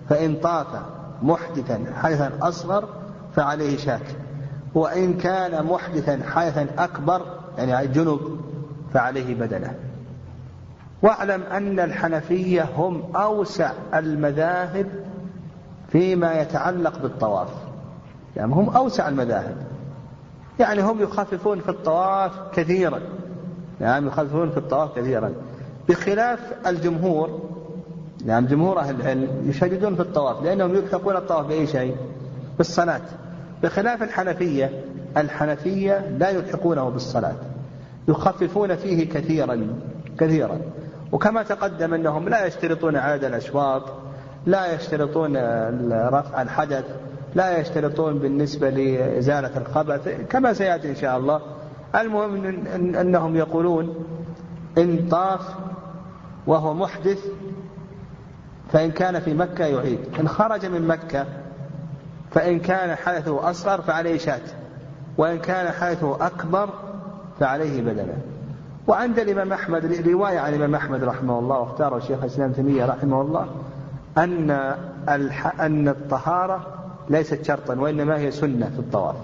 [0.09, 0.67] فإن طاف
[1.21, 2.89] محدثا حدثا أصغر
[3.35, 4.15] فعليه شاك.
[4.73, 7.21] وإن كان محدثا حدثا أكبر
[7.57, 8.19] يعني جنب
[8.93, 9.73] فعليه بدنة.
[11.01, 14.87] واعلم أن الحنفية هم أوسع المذاهب
[15.89, 17.49] فيما يتعلق بالطواف.
[18.35, 19.55] يعني هم أوسع المذاهب.
[20.59, 22.99] يعني هم يخففون في الطواف كثيرا.
[23.81, 25.33] يعني يخففون في الطواف كثيرا.
[25.89, 27.52] بخلاف الجمهور
[28.25, 31.95] يعني جمهور أهل العلم يشددون في الطواف لأنهم يلحقون الطواف بأي شيء؟
[32.57, 33.01] بالصلاة.
[33.63, 34.83] بخلاف الحنفية
[35.17, 37.35] الحنفية لا يلحقونه بالصلاة.
[38.07, 39.67] يخففون فيه كثيرا
[40.19, 40.59] كثيرا.
[41.11, 43.83] وكما تقدم أنهم لا يشترطون عدد الأشواط
[44.45, 45.37] لا يشترطون
[45.91, 46.85] رفع الحدث
[47.35, 51.41] لا يشترطون بالنسبة لإزالة الخبث كما سيأتي إن شاء الله.
[51.95, 52.45] المهم
[52.95, 54.05] أنهم يقولون
[54.77, 55.41] إن طاف
[56.47, 57.25] وهو محدث
[58.73, 59.99] فإن كان في مكة يعيد.
[60.19, 61.25] إن خرج من مكة
[62.31, 64.41] فإن كان حدثه أصغر فعليه شاة.
[65.17, 66.69] وإن كان حدثه أكبر
[67.39, 68.17] فعليه بدنة.
[68.87, 73.47] وعند الإمام أحمد رواية عن الإمام أحمد رحمه الله واختاره الشيخ الإسلام تيمية رحمه الله
[74.17, 74.51] أن
[75.59, 76.67] أن الطهارة
[77.09, 79.15] ليست شرطا وإنما هي سنة في الطواف.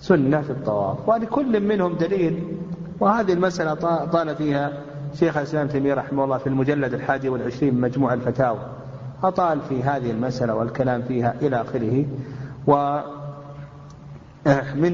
[0.00, 1.08] سنة في الطواف.
[1.08, 2.56] ولكل منهم دليل.
[3.00, 4.72] وهذه المسألة طال فيها
[5.14, 8.58] شيخ الإسلام تيمية رحمه الله في المجلد الحادي والعشرين من مجموع الفتاوى.
[9.22, 12.04] أطال في هذه المسألة والكلام فيها إلى آخره.
[12.66, 13.02] ومن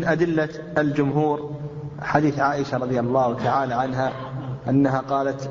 [0.04, 0.48] أدلة
[0.78, 1.50] الجمهور
[2.00, 4.12] حديث عائشة رضي الله تعالى عنها
[4.68, 5.50] أنها قالت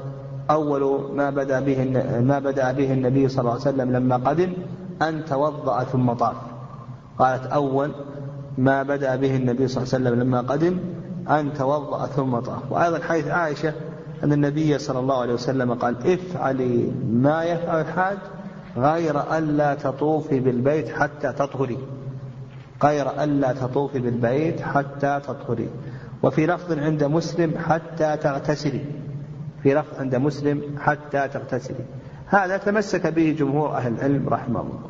[0.49, 1.83] أول ما بدأ به
[2.21, 4.53] ما بدأ به النبي صلى الله عليه وسلم لما قدم
[5.01, 6.35] أن توضأ ثم طاف.
[7.19, 7.91] قالت أول
[8.57, 10.79] ما بدأ به النبي صلى الله عليه وسلم لما قدم
[11.29, 12.71] أن توضأ ثم طاف.
[12.71, 13.73] وأيضا حديث عائشة
[14.23, 18.17] أن النبي صلى الله عليه وسلم قال افعلي ما يفعل الحاج
[18.77, 21.77] غير ألا تطوفي بالبيت حتى تطهري.
[22.83, 25.69] غير ألا تطوفي بالبيت حتى تطهري.
[26.23, 28.85] وفي لفظ عند مسلم حتى تغتسلي.
[29.63, 31.85] في لفظ عند مسلم حتى تغتسلي.
[32.27, 34.89] هذا تمسك به جمهور أهل العلم رحمه الله.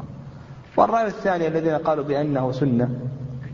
[0.78, 2.90] والرأي الثاني الذين قالوا بأنه سنة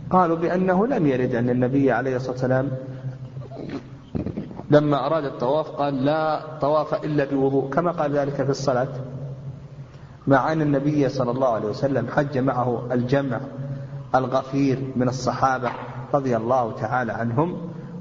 [0.09, 2.71] قالوا بأنه لم يرد أن النبي عليه الصلاة والسلام
[4.71, 8.87] لما أراد الطواف قال لا طواف إلا بوضوء كما قال ذلك في الصلاة.
[10.27, 13.39] مع أن النبي صلى الله عليه وسلم حج معه الجمع
[14.15, 15.71] الغفير من الصحابة
[16.13, 17.57] رضي الله تعالى عنهم.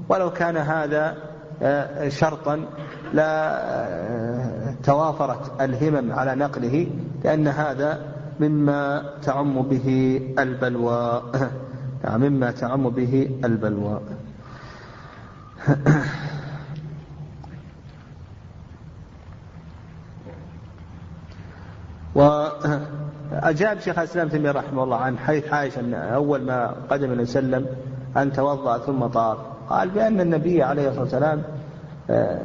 [0.09, 1.17] ولو كان هذا
[1.61, 2.65] آه، شرطا
[3.13, 6.87] لا آه، توافرت الهمم على نقله
[7.23, 7.99] لأن هذا
[8.39, 11.21] مما تعم به البلوى.
[12.23, 14.01] مما تعم به البلوى.
[22.15, 27.39] وأجاب شيخ الإسلام تيمية رحمه الله عن حيث عائشة أن أول ما قدم النبي صلى
[27.39, 27.77] الله عليه وسلم
[28.17, 29.37] أن توضأ ثم طاف.
[29.69, 31.43] قال بأن النبي عليه الصلاة والسلام
[32.09, 32.41] آه،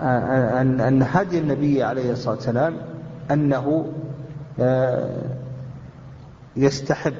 [0.00, 2.76] آه، أن أن هدي النبي عليه الصلاة والسلام
[3.30, 3.92] أنه
[4.60, 5.22] آه،
[6.56, 7.14] يستحب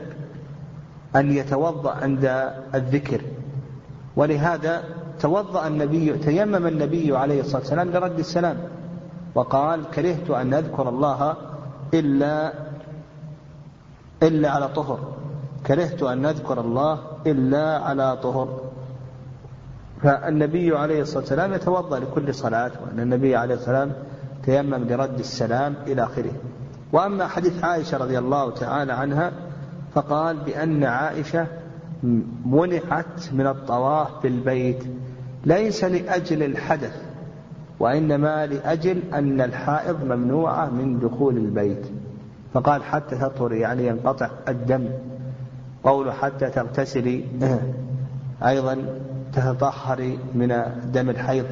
[1.17, 3.21] أن يتوضأ عند الذكر.
[4.17, 4.83] ولهذا
[5.21, 8.57] توضأ النبي تيمم النبي عليه الصلاة والسلام لرد السلام.
[9.35, 11.37] وقال كرهت أن أذكر الله
[11.95, 12.53] إلا
[14.23, 14.99] إلا على طهر.
[15.67, 18.61] كرهت أن أذكر الله إلا على طهر.
[20.03, 24.03] فالنبي عليه الصلاة والسلام يتوضأ لكل صلاة وأن النبي عليه الصلاة والسلام
[24.43, 26.33] تيمم لرد السلام إلى آخره.
[26.93, 29.33] وأما حديث عائشة رضي الله تعالى عنها
[29.95, 31.47] فقال بأن عائشة
[32.45, 34.85] منعت من الطواف بالبيت
[35.45, 37.10] ليس لأجل الحدث
[37.81, 41.87] وإنما لأجل أن الحائض ممنوعة من دخول البيت.
[42.55, 44.89] فقال حتى تطهر يعني ينقطع الدم.
[45.85, 47.25] قول حتى تغتسلي
[48.47, 48.77] أيضا
[49.33, 50.63] تتطهري من
[50.93, 51.47] دم الحيض.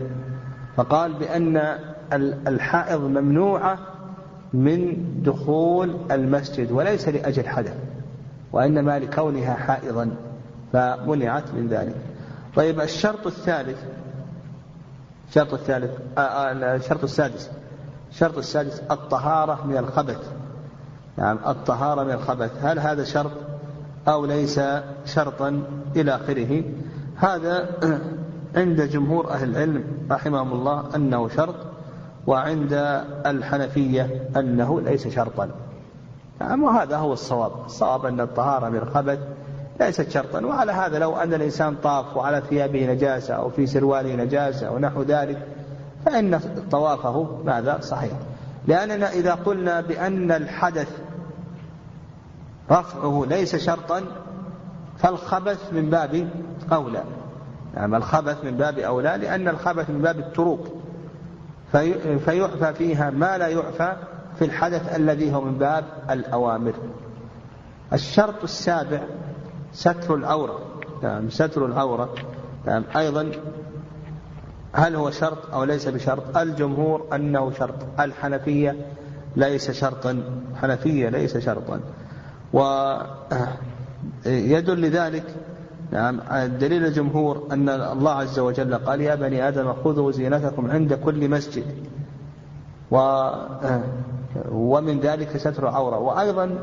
[0.76, 1.78] فقال بأن
[2.46, 3.78] الحائض ممنوعة
[4.52, 7.76] من دخول المسجد وليس لأجل حدث
[8.52, 10.10] وإنما لكونها حائضا
[10.72, 11.94] فمنعت من ذلك.
[12.56, 13.78] طيب الشرط الثالث
[15.28, 17.50] الشرط الثالث آه، آه، الشرط السادس.
[18.10, 20.30] الشرط السادس الطهارة من الخبث.
[21.16, 22.50] نعم يعني الطهارة من الخبث.
[22.62, 23.30] هل هذا شرط
[24.08, 24.60] أو ليس
[25.04, 25.62] شرطا
[25.96, 26.64] إلى آخره؟
[27.16, 27.68] هذا
[28.56, 31.54] عند جمهور أهل العلم رحمهم الله أنه شرط
[32.26, 32.72] وعند
[33.26, 35.50] الحنفية أنه ليس شرطا.
[36.40, 37.52] نعم وهذا هو الصواب.
[37.66, 39.18] الصواب أن الطهارة من الخبث
[39.80, 40.46] ليست شرطا.
[40.46, 45.46] وعلى هذا لو أن الإنسان طاف وعلى ثيابه نجاسة أو في سرواله نجاسة ونحو ذلك
[46.06, 48.12] فإن طوافه ماذا؟ صحيح.
[48.66, 50.88] لأننا إذا قلنا بأن الحدث
[52.70, 54.02] رفعه ليس شرطا
[54.98, 56.28] فالخبث من باب
[56.72, 57.02] أولى.
[57.74, 60.66] نعم الخبث من باب أولى لأن الخبث من باب التروك
[61.72, 63.96] في فيعفى فيها ما لا يعفى
[64.38, 66.74] في الحدث الذي هو من باب الأوامر.
[67.92, 69.00] الشرط السابع
[69.72, 70.60] ستر العورة.
[71.02, 72.14] نعم ستر العورة.
[72.66, 73.30] نعم أيضا
[74.72, 77.74] هل هو شرط أو ليس بشرط؟ الجمهور أنه شرط.
[78.00, 78.76] الحنفية
[79.36, 80.22] ليس شرطا.
[80.62, 81.80] حنفية ليس شرطا.
[84.26, 85.24] ويدل لذلك
[85.90, 91.28] نعم دليل الجمهور أن الله عز وجل قال يا بني آدم خذوا زينتكم عند كل
[91.28, 91.64] مسجد.
[92.90, 93.28] و
[94.52, 95.98] ومن ذلك ستر العورة.
[95.98, 96.58] وأيضا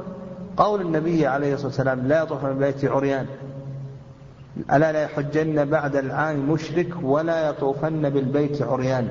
[0.57, 3.25] قول النبي عليه الصلاة والسلام لا يطوف من البيت عريان.
[4.73, 9.09] ألا لا يحجن بعد العام مشرك ولا يطوفن بالبيت عريان.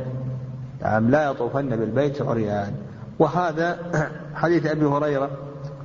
[0.82, 2.74] نعم لا يطوفن بالبيت عريان.
[3.18, 3.78] وهذا
[4.34, 5.30] حديث أبي هريرة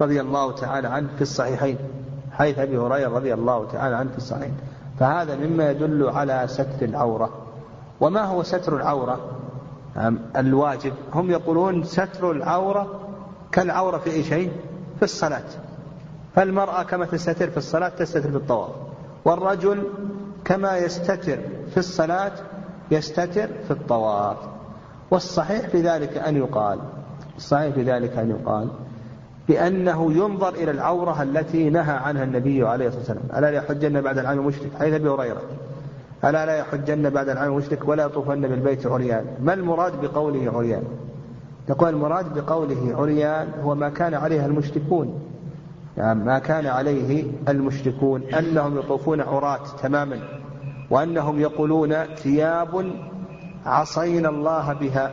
[0.01, 1.77] رضي الله تعالى عنه في الصحيحين.
[2.31, 4.53] حديث أبي هريرة رضي الله تعالى عنه في الصحيحين.
[4.99, 7.29] فهذا مما يدل على ستر العورة.
[7.99, 9.19] وما هو ستر العورة؟
[9.95, 10.93] نعم الواجب.
[11.13, 12.99] هم يقولون ستر العورة
[13.51, 14.51] كالعورة في أي شيء؟
[14.99, 15.43] في الصلاة.
[16.35, 18.69] فالمرأة كما تستتر في الصلاة تستتر في الطواف
[19.25, 19.83] والرجل
[20.45, 21.37] كما يستتر
[21.71, 22.31] في الصلاة
[22.91, 24.37] يستتر في الطواف.
[25.11, 26.79] والصحيح في ذلك أن يقال
[27.37, 28.67] الصحيح في ذلك أن يقال
[29.47, 33.23] بأنه ينظر إلى العورة التي نهى عنها النبي عليه الصلاة والسلام.
[33.37, 35.41] ألا لا يحجن بعد العام مشرك حيث أبي هريرة.
[36.25, 40.83] ألا لا يحجن بعد العام مشرك ولا يطوفن بالبيت عريان؟ ما المراد بقوله عريان؟
[41.69, 45.19] نقول المراد بقوله عريان هو ما كان عليه المشركون.
[45.97, 48.23] يعني ما كان عليه المشركون.
[48.23, 50.19] أنهم يطوفون عراة تماما
[50.89, 52.91] وأنهم يقولون ثياب
[53.65, 55.11] عصينا الله بها.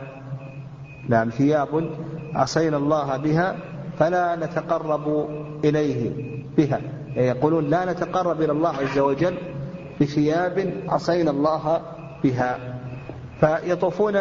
[1.09, 1.89] نعم ثياب
[2.35, 3.55] عصينا الله بها
[3.99, 5.27] فلا نتقرب
[5.63, 6.11] إليه
[6.57, 6.81] بها.
[7.15, 9.37] يعني يقولون لا نتقرب إلى الله عز وجل
[10.01, 11.81] بثياب عصينا الله
[12.23, 12.57] بها.
[13.39, 14.19] فيطوفون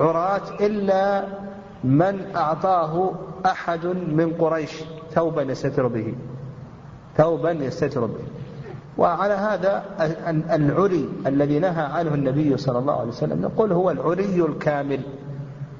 [0.00, 1.24] عراة إلا
[1.84, 3.12] من أعطاه
[3.46, 4.84] أحد من قريش.
[5.12, 6.14] ثوبا يستتر به.
[7.16, 8.24] ثوبا يستتر به.
[8.98, 9.82] وعلى هذا
[10.52, 15.00] العري الذي نهى عنه النبي صلى الله عليه وسلم نقول هو العري الكامل.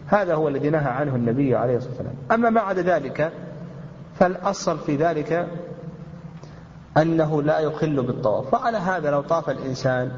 [0.07, 2.15] هذا هو الذي نهى عنه النبي عليه الصلاة والسلام.
[2.33, 3.33] أما ما عدا ذلك
[4.15, 5.49] فالأصل في ذلك
[6.97, 8.55] أنه لا يخل بالطواف.
[8.55, 10.13] وعلى هذا لو طاف الإنسان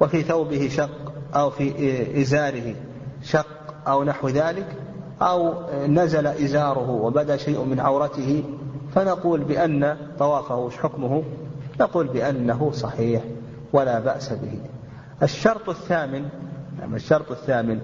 [0.00, 2.74] وفي ثوبه شق أو في إزاره
[3.26, 4.66] شق أو نحو ذلك
[5.22, 5.54] أو
[5.86, 8.44] نزل إزاره وبدا شيء من عورته
[8.94, 11.22] فنقول بأن طوافه وش حكمه؟
[11.80, 13.22] نقول بأنه صحيح
[13.72, 14.60] ولا بأس به.
[15.22, 16.28] الشرط الثامن
[16.80, 17.80] نعم الشرط الثامن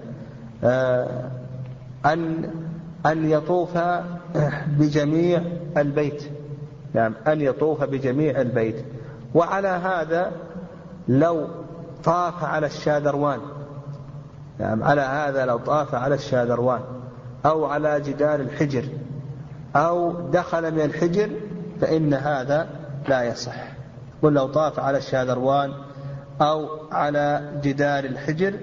[0.63, 1.31] آه،
[2.05, 2.49] أن
[3.05, 3.77] أن يطوف
[4.79, 5.41] بجميع
[5.77, 6.23] البيت.
[6.93, 8.85] نعم أن يطوف بجميع البيت.
[9.35, 10.31] وعلى هذا
[11.07, 11.47] لو
[12.03, 13.39] طاف على الشاذروان
[14.59, 16.81] نعم على هذا لو طاف على الشاذروان
[17.45, 18.83] أو على جدار الحجر
[19.75, 21.29] أو دخل من الحجر
[21.81, 22.67] فإن هذا
[23.07, 23.55] لا يصح.
[24.21, 25.73] قل لو طاف على الشاذروان
[26.41, 28.53] أو على جدار الحجر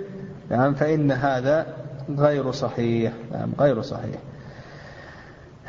[0.50, 1.66] نعم فإن هذا
[2.10, 3.12] غير صحيح.
[3.32, 4.16] نعم غير صحيح.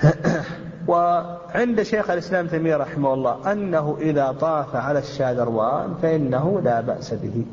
[0.88, 7.46] وعند شيخ الإسلام تيمية رحمه الله أنه إذا طاف على الشاذروان فإنه لا بأس به.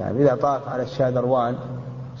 [0.00, 1.56] يعني إذا طاف على الشاذروان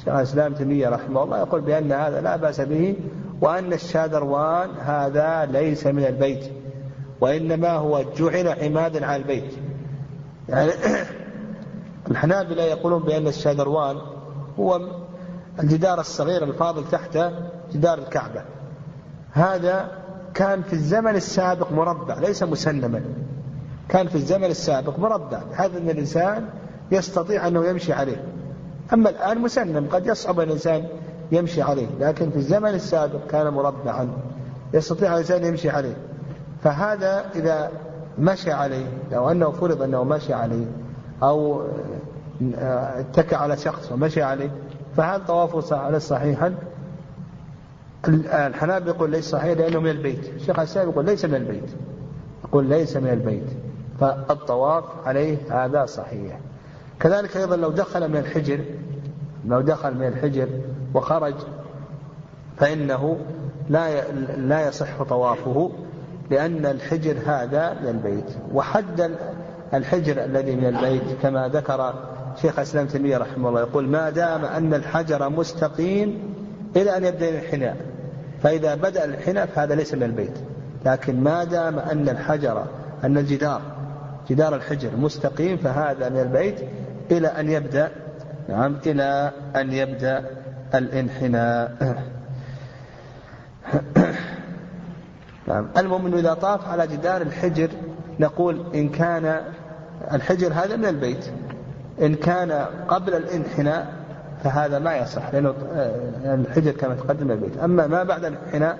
[0.04, 2.96] شيخ الإسلام تيمية رحمه الله يقول بأن هذا لا بأس به
[3.40, 6.50] وأن الشاذروان هذا ليس من البيت
[7.20, 9.54] وإنما هو جعل عمادا على البيت.
[10.48, 10.70] يعني
[12.10, 13.96] الحنابلة يقولون بأن الشاذروان
[14.58, 14.80] هو
[15.60, 17.18] الجدار الصغير الفاضل تحت
[17.72, 18.42] جدار الكعبة.
[19.32, 19.88] هذا
[20.34, 23.02] كان في الزمن السابق مربع ليس مسنما.
[23.88, 25.42] كان في الزمن السابق مربع.
[25.50, 26.48] بحيث أن الإنسان
[26.90, 28.35] يستطيع أنه يمشي عليه.
[28.92, 30.84] أما الآن مسنم قد يصعب الإنسان
[31.32, 34.08] يمشي عليه لكن في الزمن السابق كان مربعا.
[34.74, 35.96] يستطيع الإنسان يمشي عليه.
[36.62, 37.70] فهذا إذا
[38.18, 40.66] مشى عليه لو أنه فرض أنه مشى عليه
[41.22, 41.62] أو
[42.58, 44.50] اتكى على شخص ومشي عليه
[44.96, 46.54] فهل طوافه على صحيحا؟
[48.08, 50.28] الحنابل يقول ليس صحيح لأنه من البيت.
[50.28, 51.70] الشيخ الإسلام يقول ليس من البيت.
[52.44, 53.46] يقول ليس من البيت.
[54.00, 56.38] فالطواف عليه هذا صحيح.
[57.00, 58.60] كذلك أيضا لو دخل من الحجر
[59.46, 60.48] لو دخل من الحجر
[60.94, 61.34] وخرج
[62.56, 63.16] فإنه
[63.68, 65.70] لا لا يصح طوافه
[66.30, 68.36] لأن الحجر هذا من البيت.
[68.52, 69.10] وحد
[69.74, 71.94] الحجر الذي من البيت كما ذكر
[72.42, 76.34] شيخ الإسلام تيمية رحمه الله يقول ما دام أن الحجر مستقيم
[76.76, 77.76] إلى أن يبدأ الانحناء
[78.42, 80.38] فإذا بدأ الانحناء فهذا ليس من البيت.
[80.86, 82.64] لكن ما دام أن الحجر
[83.04, 83.60] أن الجدار
[84.30, 86.60] جدار الحجر مستقيم فهذا من البيت
[87.10, 87.90] إلى أن يبدأ
[88.48, 90.24] نعم إلى أن يبدأ
[90.74, 91.96] الانحناء.
[95.48, 95.68] نعم.
[95.76, 97.68] المؤمن إذا طاف على جدار الحجر
[98.20, 99.40] نقول إن كان
[100.12, 101.30] الحجر هذا من البيت.
[102.02, 103.86] إن كان قبل الانحناء
[104.44, 105.54] فهذا ما يصح لأنه
[106.24, 107.58] الحجر كما تقدم البيت.
[107.58, 108.78] أما ما بعد الانحناء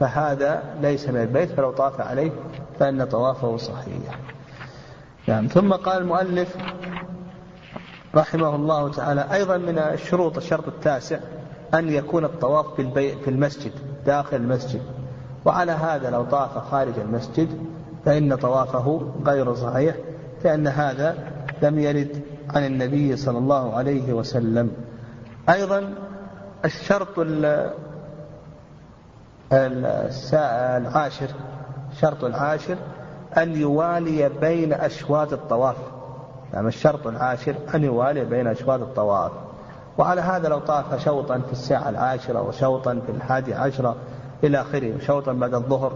[0.00, 2.30] فهذا ليس من البيت فلو طاف عليه
[2.78, 4.18] فإن طوافه صحيح.
[5.28, 5.46] نعم.
[5.46, 6.56] ثم قال المؤلف
[8.16, 11.18] رحمه الله تعالى أيضا من الشروط الشرط التاسع
[11.74, 13.72] أن يكون الطواف في المسجد
[14.06, 14.82] داخل المسجد.
[15.44, 17.48] وعلى هذا لو طاف خارج المسجد
[18.04, 19.96] فإن طوافه غير صحيح
[20.44, 21.18] لأن هذا
[21.62, 24.70] لم يرد عن النبي صلى الله عليه وسلم.
[25.48, 25.94] أيضا
[26.64, 27.18] الشرط
[29.52, 31.28] العاشر
[32.00, 32.76] شرط العاشر
[33.38, 35.76] أن يوالي بين أشواط الطواف.
[36.52, 39.32] يعني الشرط العاشر أن يوالي بين أشواط الطواف.
[39.98, 43.96] وعلى هذا لو طاف شوطا في الساعة العاشرة وشوطا في الحادي عشرة
[44.44, 45.92] إلى آخره وشوطا بعد الظهر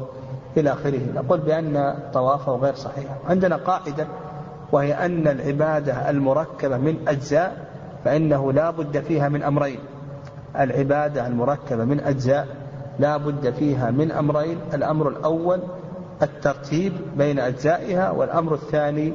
[0.57, 3.05] إلى آخره نقول بأن طوافه غير صحيح.
[3.29, 4.07] عندنا قاعدة
[4.73, 7.57] وهي أن العبادة المركبة من أجزاء
[8.05, 9.79] فإنه لا بد فيها من أمرين.
[10.59, 12.47] العبادة المركبة من أجزاء
[12.99, 15.61] لا بد فيها من أمرين الأمر الأول
[16.23, 19.15] الترتيب بين أجزائها والأمر الثاني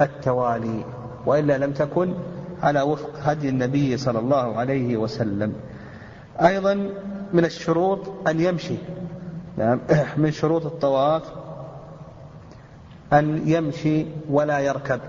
[0.00, 0.84] التوالي
[1.26, 2.14] وإلا لم تكن
[2.62, 5.52] على وفق هدي النبي صلى الله عليه وسلم.
[6.40, 6.74] أيضا
[7.32, 8.76] من الشروط أن يمشي.
[9.56, 9.80] نعم.
[10.16, 11.22] من شروط الطواف
[13.12, 15.00] أن يمشي ولا يركب.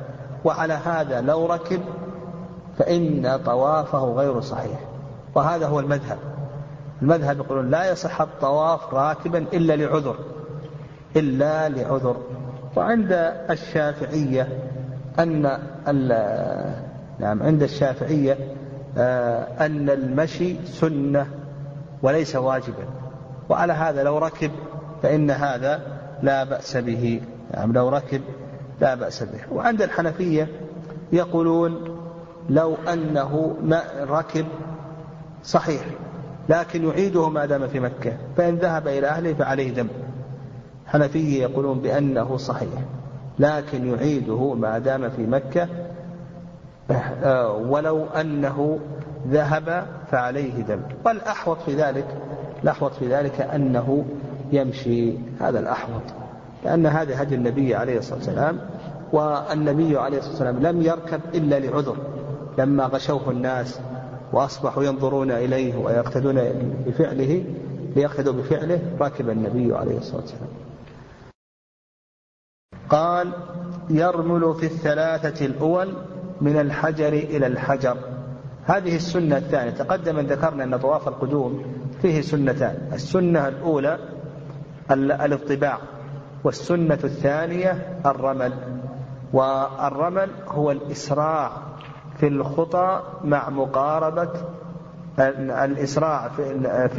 [0.45, 1.81] وعلى هذا لو ركب
[2.77, 4.79] فإن طوافه غير صحيح.
[5.35, 6.17] وهذا هو المذهب.
[7.01, 10.15] المذهب يقولون لا يصح الطواف راكبا إلا لعذر.
[11.15, 12.15] إلا لعذر.
[12.75, 13.11] وعند
[13.49, 14.66] الشافعية
[15.19, 15.59] أن
[17.19, 18.37] نعم عند الشافعية
[18.97, 21.27] آه، أن المشي سنة
[22.01, 22.85] وليس واجبا.
[23.49, 24.51] وعلى هذا لو ركب
[25.03, 25.81] فإن هذا
[26.21, 27.21] لا بأس به.
[27.53, 28.21] نعم لو ركب
[28.81, 29.39] لا بأس به.
[29.51, 30.47] وعند الحنفية
[31.11, 31.97] يقولون
[32.49, 34.45] لو أنه ما ركب
[35.43, 35.81] صحيح
[36.49, 39.87] لكن يعيده ما دام في مكة فإن ذهب إلى أهله فعليه دم
[40.85, 42.81] حنفية يقولون بأنه صحيح.
[43.39, 45.67] لكن يعيده ما دام في مكة.
[47.23, 48.79] آه، ولو أنه
[49.27, 50.79] ذهب فعليه دم.
[51.05, 52.05] والأحوط في ذلك
[52.63, 54.05] الأحوط في ذلك أنه
[54.51, 55.13] يمشي.
[55.41, 56.01] هذا الأحوط.
[56.65, 58.59] لأن هذا هدي النبي عليه الصلاة والسلام
[59.13, 61.97] والنبي عليه الصلاة والسلام لم يركب إلا لعذر.
[62.57, 63.79] لما غشوه الناس
[64.33, 66.39] وأصبحوا ينظرون إليه ويقتدون
[66.85, 67.43] بفعله
[67.95, 70.66] ليقتدوا بفعله ركب النبي عليه الصلاة والسلام.
[72.89, 73.31] قال
[73.89, 75.93] يرمل في الثلاثة الأول
[76.41, 77.97] من الحجر إلى الحجر.
[78.65, 79.71] هذه السنة الثانية.
[79.71, 81.63] تقدم أن ذكرنا أن طواف القدوم
[82.01, 82.89] فيه سنتان.
[82.93, 83.99] السنة الأولى
[84.91, 85.77] الاطباع
[86.43, 88.53] والسنة الثانية الرمل.
[89.33, 91.51] والرمل هو الإسراع
[92.17, 94.29] في الخطى مع مقاربة
[95.19, 96.97] الإسراع في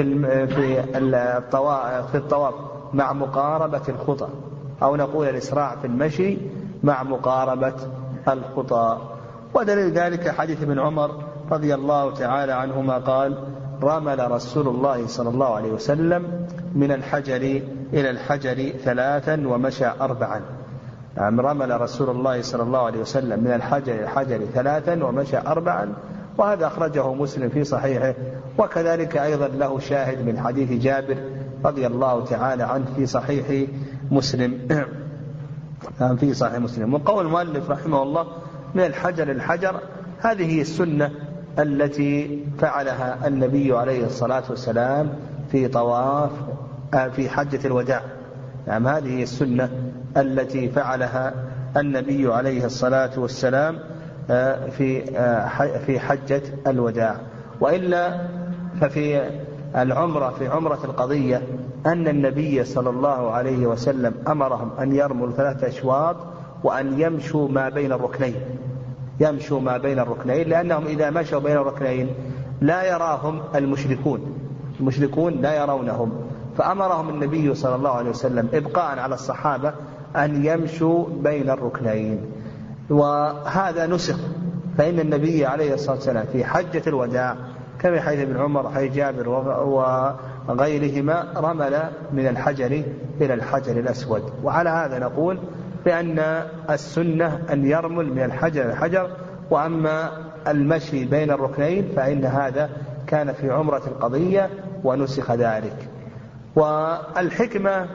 [2.12, 2.54] في الطواف
[2.92, 4.28] مع مقاربة الخطى.
[4.82, 6.38] أو نقول الإسراع في المشي
[6.82, 7.74] مع مقاربة
[8.28, 8.98] الخطى.
[9.54, 11.10] ودليل ذلك حديث ابن عمر
[11.50, 13.38] رضي الله تعالى عنهما قال
[13.82, 17.62] رمل رسول الله صلى الله عليه وسلم من الحجر
[17.92, 20.40] إلى الحجر ثلاثا ومشى أربعا.
[21.16, 25.92] نعم رمل رسول الله صلى الله عليه وسلم من الحجر إلى الحجر ثلاثا ومشى أربعا
[26.38, 28.14] وهذا أخرجه مسلم في صحيحه.
[28.58, 31.16] وكذلك أيضا له شاهد من حديث جابر
[31.64, 33.68] رضي الله تعالى عنه في صحيح
[34.10, 34.58] مسلم.
[36.00, 36.94] نعم في صحيح مسلم.
[36.94, 38.26] وقول المؤلف رحمه الله
[38.74, 39.80] من الحجر الحجر
[40.20, 41.10] هذه هي السنة
[41.58, 45.12] التي فعلها النبي عليه الصلاة والسلام
[45.50, 46.30] في طواف
[46.94, 48.02] آه، في حجة الوداع.
[48.66, 49.70] نعم هذه هي السنة
[50.16, 51.34] التي فعلها
[51.76, 53.78] النبي عليه الصلاة والسلام
[54.30, 57.16] آه، في آه، في حجة الوداع.
[57.60, 58.28] وإلا
[58.80, 59.30] ففي
[59.76, 61.42] العمرة في عمرة القضية
[61.86, 66.16] أن النبي صلى الله عليه وسلم أمرهم أن يرموا ثلاثة أشواط
[66.64, 68.34] وأن يمشوا ما بين الركنين.
[69.20, 72.08] يمشوا ما بين الركنين لأنهم إذا مشوا بين الركنين
[72.60, 74.20] لا يراهم المشركون.
[74.80, 76.12] المشركون لا يرونهم.
[76.56, 79.72] فأمرهم النبي صلى الله عليه وسلم إبقاء على الصحابة
[80.16, 82.20] أن يمشوا بين الركنين.
[82.90, 84.18] وهذا نسخ
[84.78, 87.36] فإن النبي عليه الصلاة والسلام في حجة الوداع
[87.78, 89.28] كما حيث ابن عمر وحيث جابر
[90.48, 91.82] وغيرهما رمل
[92.12, 92.82] من الحجر
[93.20, 94.22] إلى الحجر الأسود.
[94.42, 95.38] وعلى هذا نقول
[95.84, 96.18] بأن
[96.70, 99.10] السنة أن يرمل من الحجر إلى الحجر
[99.50, 100.10] وأما
[100.48, 102.70] المشي بين الركنين فإن هذا
[103.06, 104.50] كان في عمرة القضية
[104.84, 105.88] ونسخ ذلك.
[106.56, 107.86] والحكمة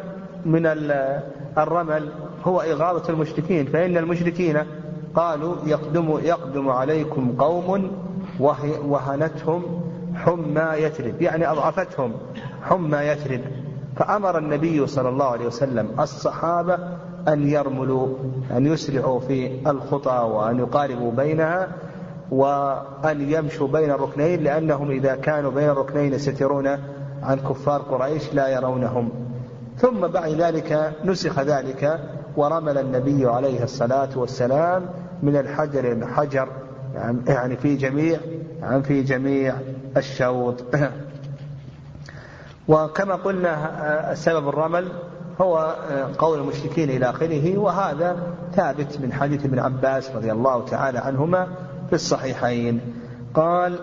[0.46, 0.66] من
[1.58, 2.10] الرمل
[2.44, 4.58] هو إغاظة المشركين فإن المشركين
[5.16, 7.92] قالوا يقدم يقدم عليكم قوم
[8.86, 9.83] وهنتهم
[10.16, 11.22] حمى يثرب.
[11.22, 12.14] يعني أضعفتهم
[12.62, 13.42] حمى يثرب.
[13.96, 16.78] فأمر النبي صلى الله عليه وسلم الصحابة
[17.28, 18.08] أن يرملوا
[18.52, 21.68] أن يسرعوا في الخطى وأن يقاربوا بينها
[22.32, 26.68] وأن يمشوا بين الركنين لأنهم إذا كانوا بين الركنين يسترون
[27.24, 29.10] عن كفار قريش لا يرونهم.
[29.78, 32.00] ثم بعد ذلك نسخ ذلك
[32.38, 34.86] ورمل النبي عليه الصلاة والسلام
[35.24, 36.48] من الحجر الحجر
[37.28, 38.20] يعني في جميع
[38.62, 39.56] يعني في جميع
[39.98, 40.64] الشوط.
[42.68, 44.88] وكما قلنا سبب الرمل
[45.42, 45.76] هو
[46.18, 48.18] قول المشركين إلى آخره وهذا
[48.56, 51.48] ثابت من حديث ابن عباس رضي الله تعالى عنهما
[51.90, 52.82] في الصحيحين.
[53.34, 53.80] قال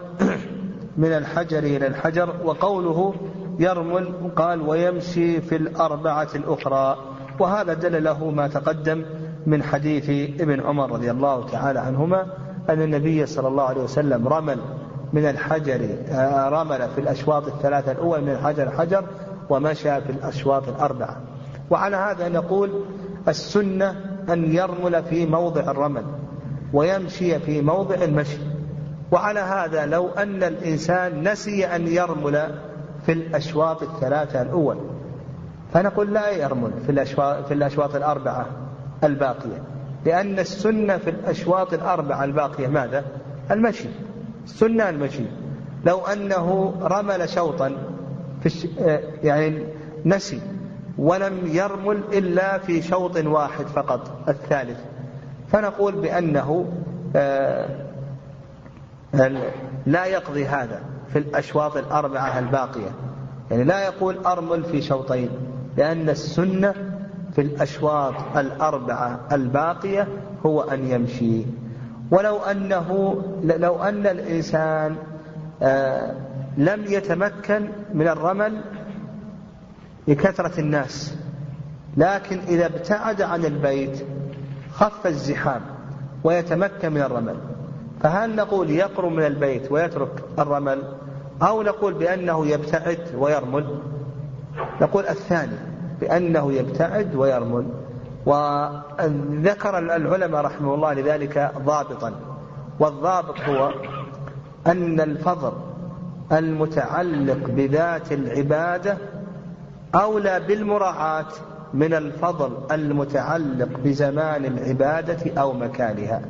[1.02, 3.14] من الحجر إلى الحجر وقوله
[3.58, 6.96] يرمل قال ويمشي في الأربعة الأخرى.
[7.38, 9.04] وهذا دل له ما تقدم
[9.46, 12.26] من حديث ابن عمر رضي الله تعالى عنهما
[12.70, 14.58] أن النبي صلى الله عليه وسلم رمل
[15.12, 19.04] من الحجر آه، رمل في الأشواط الثلاثة الأول من الحجر الحجر
[19.50, 21.16] ومشى في الأشواط الأربعة.
[21.70, 22.84] وعلى هذا نقول
[23.28, 23.90] السنة
[24.28, 26.04] أن يرمل في موضع الرمل
[26.72, 28.38] ويمشي في موضع المشي.
[29.12, 32.54] وعلى هذا لو أن الإنسان نسي أن يرمل
[33.06, 34.76] في الأشواط الثلاثة الأول
[35.72, 38.46] فنقول لا يرمل في الأشواط, في الأشواط الأربعة
[39.04, 39.62] الباقية
[40.04, 43.04] لأن السنة في الأشواط الأربعة الباقية ماذا؟
[43.50, 43.88] المشي.
[44.44, 45.24] السنة المشي
[45.84, 47.72] لو أنه رمل شوطا
[48.40, 48.66] في الش...
[49.22, 49.66] يعني
[50.04, 50.40] نسي
[50.98, 54.78] ولم يرمل إلا في شوط واحد فقط الثالث.
[55.48, 56.72] فنقول بأنه
[57.16, 57.68] آه،
[59.86, 60.80] لا يقضي هذا
[61.12, 62.90] في الأشواط الأربعة الباقية.
[63.50, 65.30] يعني لا يقول أرمل في شوطين
[65.76, 66.74] لأن السنة
[67.32, 70.08] في الأشواط الأربعة الباقية
[70.46, 71.44] هو أن يمشي.
[72.10, 74.96] ولو أنه لو أن الإنسان
[75.62, 76.14] آه،
[76.56, 78.60] لم يتمكن من الرمل
[80.08, 81.14] لكثرة الناس.
[81.96, 84.04] لكن إذا ابتعد عن البيت
[84.72, 85.60] خف الزحام
[86.24, 87.36] ويتمكن من الرمل.
[88.02, 90.82] فهل نقول يقرب من البيت ويترك الرمل
[91.42, 93.78] أو نقول بأنه يبتعد ويرمل؟
[94.80, 95.56] نقول الثاني
[96.00, 97.66] بأنه يبتعد ويرمل.
[98.26, 102.12] وذكر العلماء رحمه الله لذلك ضابطا.
[102.80, 103.72] والضابط هو
[104.66, 105.52] أن الفضل
[106.32, 108.98] المتعلق بذات العبادة
[109.94, 111.26] أولى بالمراعاة
[111.74, 116.22] من الفضل المتعلق بزمان العبادة أو مكانها.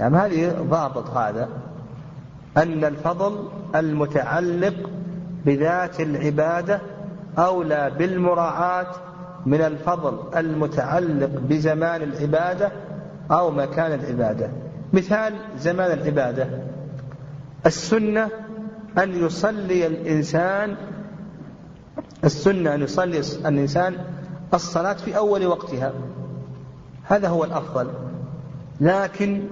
[0.00, 1.48] يعني هذه ضابط هذا
[2.56, 4.90] أن الفضل المتعلق
[5.46, 6.80] بذات العبادة
[7.38, 8.86] أولى بالمراعاة
[9.46, 12.72] من الفضل المتعلق بزمان العبادة
[13.30, 14.50] أو مكان العبادة.
[14.92, 16.48] مثال زمان العبادة.
[17.66, 18.28] السنة
[18.98, 20.76] أن يصلي الإنسان
[22.24, 23.96] السنة أن يصلي الإنسان
[24.54, 25.92] الصلاة في أول وقتها.
[27.04, 27.88] هذا هو الأفضل.
[28.80, 29.42] لكن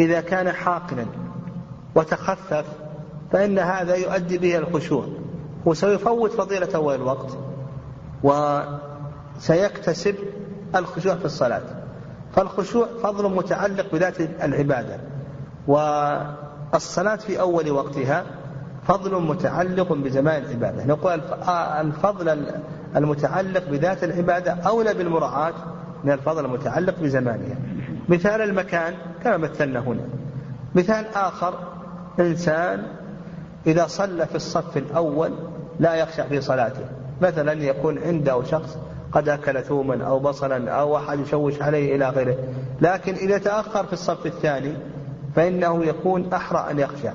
[0.00, 1.06] إذا كان حاقنا
[1.94, 2.64] وتخفف
[3.32, 5.06] فإن هذا يؤدي به الخشوع
[5.66, 7.38] وسيفوت فضيلة أول الوقت.
[9.38, 10.14] وسيكتسب
[10.76, 11.62] الخشوع في الصلاة.
[12.34, 14.98] فالخشوع فضل متعلق بذات العبادة.
[15.66, 18.24] والصلاة في أول وقتها
[18.84, 20.84] فضل متعلق بزمان العبادة.
[20.84, 21.20] نقول
[21.80, 22.46] الفضل
[22.96, 25.54] المتعلق بذات العبادة أولى بالمراعاة
[26.04, 27.56] من الفضل المتعلق بزمانها.
[28.08, 30.02] مثال المكان كما مثلنا هنا.
[30.74, 31.54] مثال آخر
[32.20, 32.82] إنسان
[33.66, 35.30] إذا صلى في الصف الأول
[35.80, 36.84] لا يخشع في صلاته.
[37.22, 38.78] مثلا يكون عنده شخص
[39.12, 42.36] قد أكل ثوما أو بصلا أو أحد يشوش عليه إلى غيره
[42.80, 44.72] لكن إذا تأخر في الصف الثاني
[45.36, 47.12] فإنه يكون أحرى أن يخشع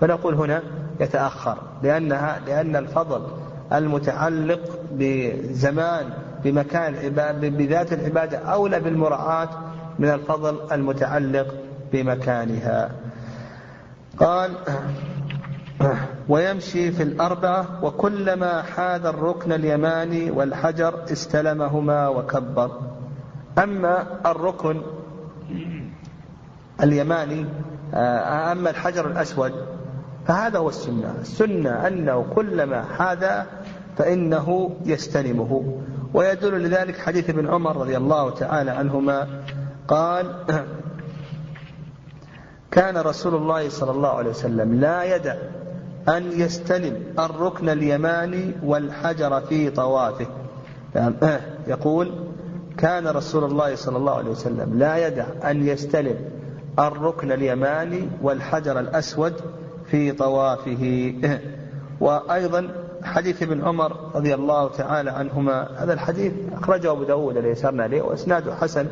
[0.00, 0.62] فنقول هنا
[1.00, 3.26] يتأخر لأنها لأن الفضل
[3.72, 4.60] المتعلق
[4.92, 6.04] بزمان
[6.44, 6.94] بمكان
[7.40, 9.48] بذات العبادة أولى بالمراعاة
[9.98, 11.54] من الفضل المتعلق
[11.92, 12.90] بمكانها.
[14.18, 14.50] قال
[16.28, 22.70] ويمشي في الأربعة وكلما حاذ الركن اليماني والحجر استلمهما وكبر.
[23.58, 24.82] أما الركن
[26.82, 27.46] اليماني
[27.94, 29.52] آه، أما الحجر الأسود
[30.26, 31.14] فهذا هو السنة.
[31.20, 33.44] السنة أنه كلما حاذى
[33.96, 35.80] فإنه يستلمه.
[36.14, 39.28] ويدل لذلك حديث ابن عمر رضي الله تعالى عنهما
[39.88, 40.34] قال
[42.70, 45.34] كان رسول الله صلى الله عليه وسلم لا يدع
[46.08, 50.26] أن يستلم الركن اليماني والحجر في طوافه.
[51.66, 52.12] يقول
[52.78, 56.16] كان رسول الله صلى الله عليه وسلم لا يدع أن يستلم
[56.78, 59.32] الركن اليماني والحجر الأسود
[59.90, 61.14] في طوافه.
[62.00, 62.68] وأيضا
[63.02, 68.02] حديث ابن عمر رضي الله تعالى عنهما هذا الحديث أخرجه أبو داود الذي يسرنا عليه
[68.02, 68.86] وإسناده حسن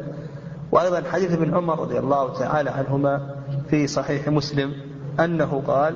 [0.72, 3.34] وأيضا حديث ابن عمر رضي الله تعالى عنهما
[3.70, 4.72] في صحيح مسلم
[5.20, 5.94] أنه قال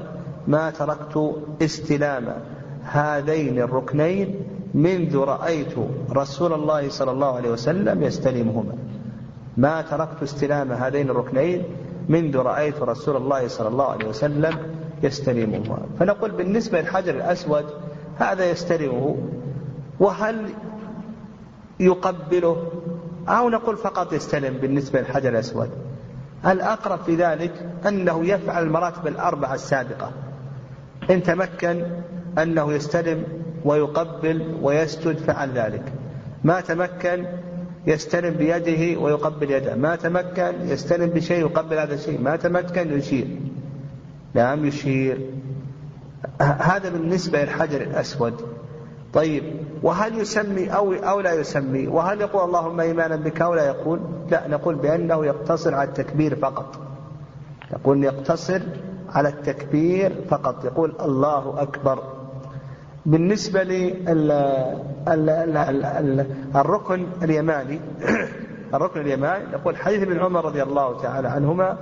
[0.48, 2.34] ما تركت استلام
[2.82, 4.40] هذين الركنين
[4.74, 5.74] منذ رأيت
[6.12, 8.72] رسول الله صلى الله عليه وسلم يستلمهما.
[9.56, 11.64] ما تركت استلام هذين الركنين
[12.08, 14.58] منذ رأيت رسول الله صلى الله عليه وسلم
[15.02, 15.78] يستلمهما.
[15.98, 17.64] فنقول بالنسبة للحجر الأسود
[18.18, 19.16] هذا يستلمه.
[20.00, 20.50] وهل
[21.80, 22.66] يقبله؟
[23.28, 25.70] أو نقول فقط يستلم بالنسبة للحجر الأسود.
[26.46, 27.52] الأقرب في ذلك
[27.88, 30.10] أنه يفعل المراتب الأربعة السابقة.
[31.10, 31.82] إن تمكن
[32.38, 33.24] أنه يستلم
[33.64, 35.82] ويقبل ويسجد فعل ذلك.
[36.44, 37.26] ما تمكن
[37.86, 39.74] يستلم بيده ويقبل يده.
[39.74, 42.20] ما تمكن يستلم بشيء يقبل هذا الشيء.
[42.20, 43.26] ما تمكن يشير.
[44.34, 45.18] نعم يشير.
[46.40, 48.34] هذا بالنسبة للحجر الأسود.
[49.14, 49.44] طيب
[49.82, 54.48] وهل يسمي أو, أو لا يسمي؟ وهل يقول اللهم إيمانا بك أو لا يقول؟ لا
[54.48, 56.80] نقول بأنه يقتصر على التكبير فقط.
[57.72, 58.60] يقول يقتصر
[59.10, 60.64] على التكبير فقط.
[60.64, 62.02] يقول الله أكبر.
[63.06, 63.62] بالنسبة
[66.42, 67.80] للركن اليماني
[68.74, 71.78] الركن اليماني يقول حديث ابن عمر رضي الله تعالى عنهما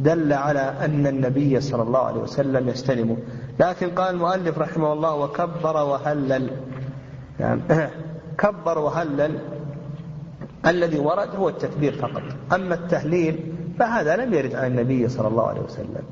[0.00, 3.16] دل على أن النبي صلى الله عليه وسلم يستلمه
[3.60, 6.50] لكن قال المؤلف رحمه الله وكبر وهلل.
[7.40, 7.60] يعني
[8.38, 9.38] كبر وهلل.
[10.66, 12.22] الذي ورد هو التكبير فقط.
[12.52, 16.02] أما التهليل فهذا لم يرد عن النبي صلى الله عليه وسلم.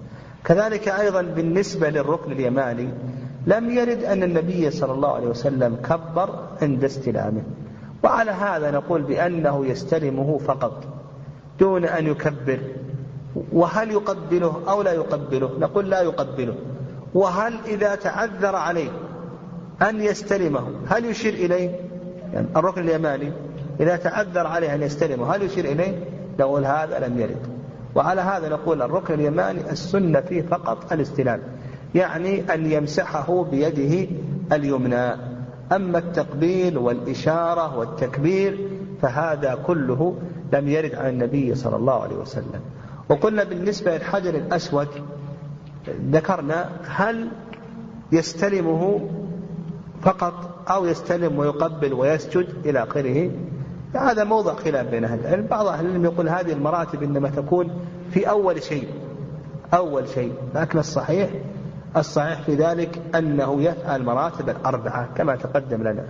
[0.44, 2.88] كذلك أيضا بالنسبة للركن اليماني
[3.46, 7.42] لم يرد أن النبي صلى الله عليه وسلم كبر عند استلامه.
[8.04, 10.84] وعلى هذا نقول بأنه يستلمه فقط
[11.58, 12.58] دون أن يكبر.
[13.52, 16.54] وهل يقبله أو لا يقبله؟ نقول لا يقبله.
[17.14, 18.90] وهل إذا تعذر عليه
[19.82, 21.80] أن يستلمه هل يشير إليه؟
[22.32, 23.32] يعني الركن اليماني
[23.80, 26.04] إذا تعذر عليه أن يستلمه هل يشير إليه؟
[26.38, 27.59] نقول هذا لم يرد.
[27.94, 31.40] وعلى هذا نقول الركن اليماني السنة فيه فقط الاستلام
[31.94, 34.08] يعني أن يمسحه بيده
[34.52, 35.14] اليمنى.
[35.72, 38.68] أما التقبيل والإشارة والتكبير
[39.02, 40.14] فهذا كله
[40.52, 42.60] لم يرد عن النبي صلى الله عليه وسلم.
[43.08, 44.88] وقلنا بالنسبة للحجر الأسود
[46.10, 47.28] ذكرنا هل
[48.12, 49.00] يستلمه
[50.02, 53.30] فقط أو يستلم ويقبل ويسجد إلى آخره؟
[53.94, 55.46] هذا موضع خلاف بين أهل العلم.
[55.46, 57.70] بعض أهل العلم يقول هذه المراتب إنما تكون
[58.10, 58.88] في أول شيء
[59.74, 60.32] أول شيء.
[60.54, 61.30] لكن الصحيح
[61.96, 66.04] الصحيح في ذلك أنه يفعل مراتب الأربعة كما تقدم لنا.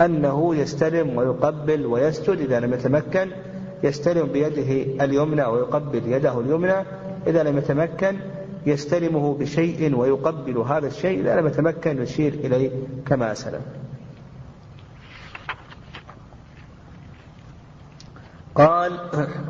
[0.00, 3.30] أنه يستلم ويقبل ويسجد إذا لم يتمكن
[3.82, 6.84] يستلم بيده اليمنى ويقبل يده اليمنى.
[7.26, 8.16] إذا لم يتمكن
[8.66, 11.20] يستلمه بشيء ويقبل هذا الشيء.
[11.20, 12.70] إذا لم يتمكن يشير إليه
[13.06, 13.60] كما سلم
[18.58, 18.92] قال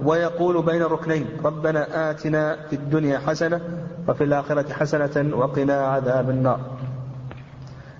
[0.05, 3.61] ويقول بين الركنين ربنا آتنا في الدنيا حسنة
[4.09, 6.61] وفي الآخرة حسنة وقنا عذاب النار.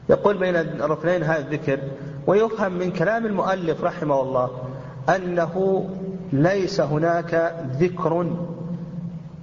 [0.09, 1.79] يقول بين الركنين هذا الذكر
[2.27, 4.51] ويفهم من كلام المؤلف رحمه الله
[5.17, 5.85] أنه
[6.33, 8.27] ليس هناك ذكر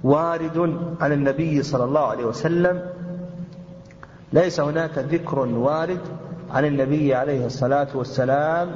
[0.04, 2.82] وارد عن النبي صلى الله عليه وسلم
[4.32, 6.00] ليس هناك ذكر وارد
[6.50, 8.70] عن النبي عليه الصلاة والسلام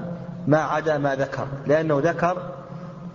[0.46, 2.49] ما عدا ما ذكر لأنه ذكر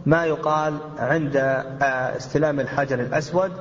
[0.06, 3.52] ما يقال عند آه، استلام الحجر الأسود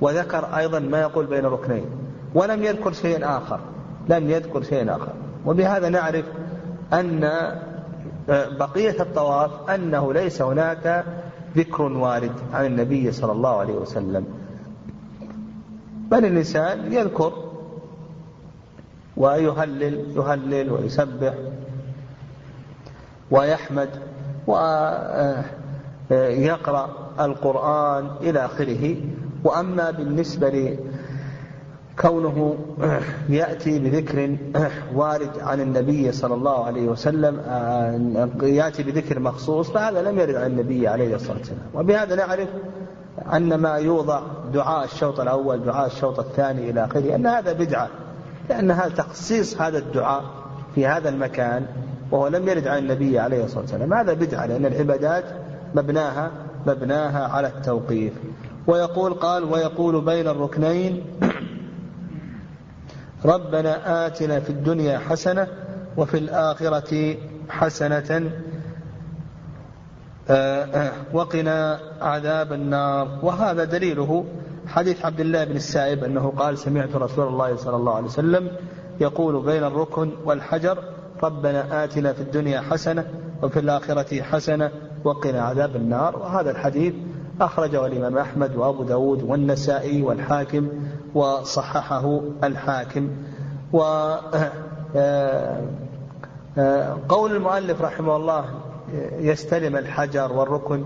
[0.00, 1.84] وذكر أيضا ما يقول بين الركنين
[2.34, 3.60] ولم يذكر شيئا آخر.
[4.08, 5.12] لم يذكر شيئا آخر.
[5.46, 6.24] وبهذا نعرف
[6.92, 11.04] أن آه، بقية الطواف أنه ليس هناك
[11.56, 14.24] ذكر وارد عن النبي صلى الله عليه وسلم.
[16.10, 17.32] بل الإنسان يذكر
[19.16, 21.34] ويهلل يهلل ويسبح
[23.30, 23.88] ويحمد
[26.12, 26.88] ويقرأ
[27.20, 28.96] القرآن إلى آخره
[29.44, 30.78] وأما بالنسبة
[31.98, 32.56] كونه
[33.28, 34.36] يأتي بذكر
[34.94, 37.40] وارد عن النبي صلى الله عليه وسلم
[38.42, 41.60] يأتي بذكر مخصوص فهذا لم يرد عن النبي عليه الصلاة والسلام.
[41.74, 42.48] وبهذا نعرف
[43.32, 44.22] أن ما يوضع
[44.54, 47.88] دعاء الشوط الأول دعاء الشوط الثاني إلى آخره أن هذا بدعة
[48.50, 50.24] لأن هذا تخصيص هذا الدعاء
[50.74, 51.66] في هذا المكان
[52.10, 53.94] وهو لم يرد عن النبي عليه الصلاة والسلام.
[53.94, 55.24] هذا بدعة لأن العبادات
[55.74, 56.30] مبناها
[56.66, 58.12] مبناها على التوقيف.
[58.66, 61.04] ويقول قال ويقول بين الركنين
[63.24, 65.46] ربنا آتنا في الدنيا حسنة
[65.96, 67.16] وفي الآخرة
[67.48, 68.30] حسنة
[70.30, 73.18] آه، آه، وقنا عذاب النار.
[73.22, 74.24] وهذا دليله
[74.66, 78.50] حديث عبد الله بن السائب أنه قال سمعت رسول الله صلى الله عليه وسلم
[79.00, 80.78] يقول بين الركن والحجر
[81.22, 83.06] ربنا آتنا في الدنيا حسنة
[83.42, 84.70] وفي الآخرة حسنة
[85.04, 86.16] وقنا عذاب النار.
[86.16, 86.94] وهذا الحديث
[87.40, 90.68] أخرجه الإمام أحمد وأبو داود والنسائي والحاكم
[91.14, 93.10] وصححه الحاكم.
[93.72, 93.82] و
[94.96, 95.62] آه،
[96.58, 98.44] آه، قول المؤلف رحمه الله
[99.18, 100.84] يستلم الحجر والركن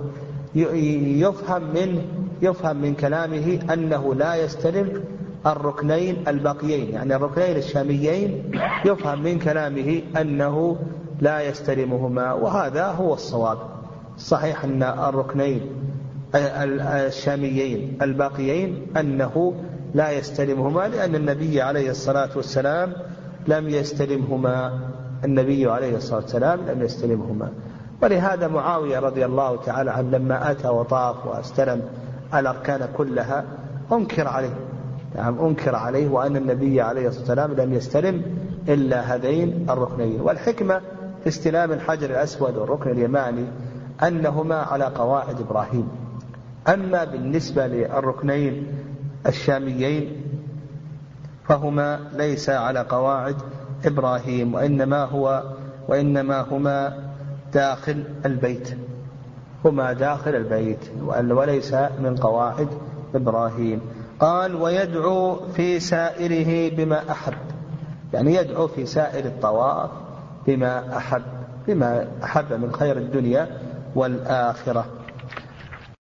[0.55, 2.03] يفهم من
[2.43, 5.05] يفهم من كلامه أنه لا يستلم
[5.47, 8.51] الركنين الباقيين يعني الركنين الشاميين
[8.85, 10.77] يفهم من كلامه أنه
[11.21, 13.59] لا يستلمهما وهذا هو الصواب.
[14.19, 15.61] صحيح أن الركنين
[16.35, 19.55] الشاميين الباقيين أنه
[19.95, 22.93] لا يستلمهما لأن النبي عليه الصلاة والسلام
[23.49, 24.81] لم يستلمهما
[25.25, 27.53] النبي عليه الصلاة والسلام لم يستلمهما.
[28.03, 31.83] ولهذا معاوية رضي الله تعالى عنه لما أتى وطاف واستلم
[32.35, 33.45] الأركان كلها
[33.93, 34.55] أنكر عليه.
[35.17, 38.23] نعم أنكر عليه وأن النبي عليه الصلاة والسلام لم يستلم
[38.69, 40.21] إلا هذين الركنين.
[40.21, 40.81] والحكمة
[41.23, 43.45] في استلام الحجر الأسود والركن اليماني
[44.03, 45.89] أنهما على قواعد إبراهيم.
[46.69, 48.67] أما بالنسبة للركنين
[49.27, 50.23] الشاميين
[51.49, 53.37] فهما ليس على قواعد
[53.85, 55.43] إبراهيم وإنما هو
[55.89, 56.99] وإنما هما
[57.55, 58.77] داخل البيت.
[59.65, 60.91] هما داخل البيت
[61.31, 62.69] وليس من قواعد
[63.15, 63.81] إبراهيم.
[64.21, 67.35] قال ويدعو في سائره بما أحب.
[68.13, 69.91] يعني يدعو في سائر الطواف
[70.47, 71.23] بما أحب
[71.69, 73.49] بما أحب من خير الدنيا
[73.97, 74.96] والآخرة.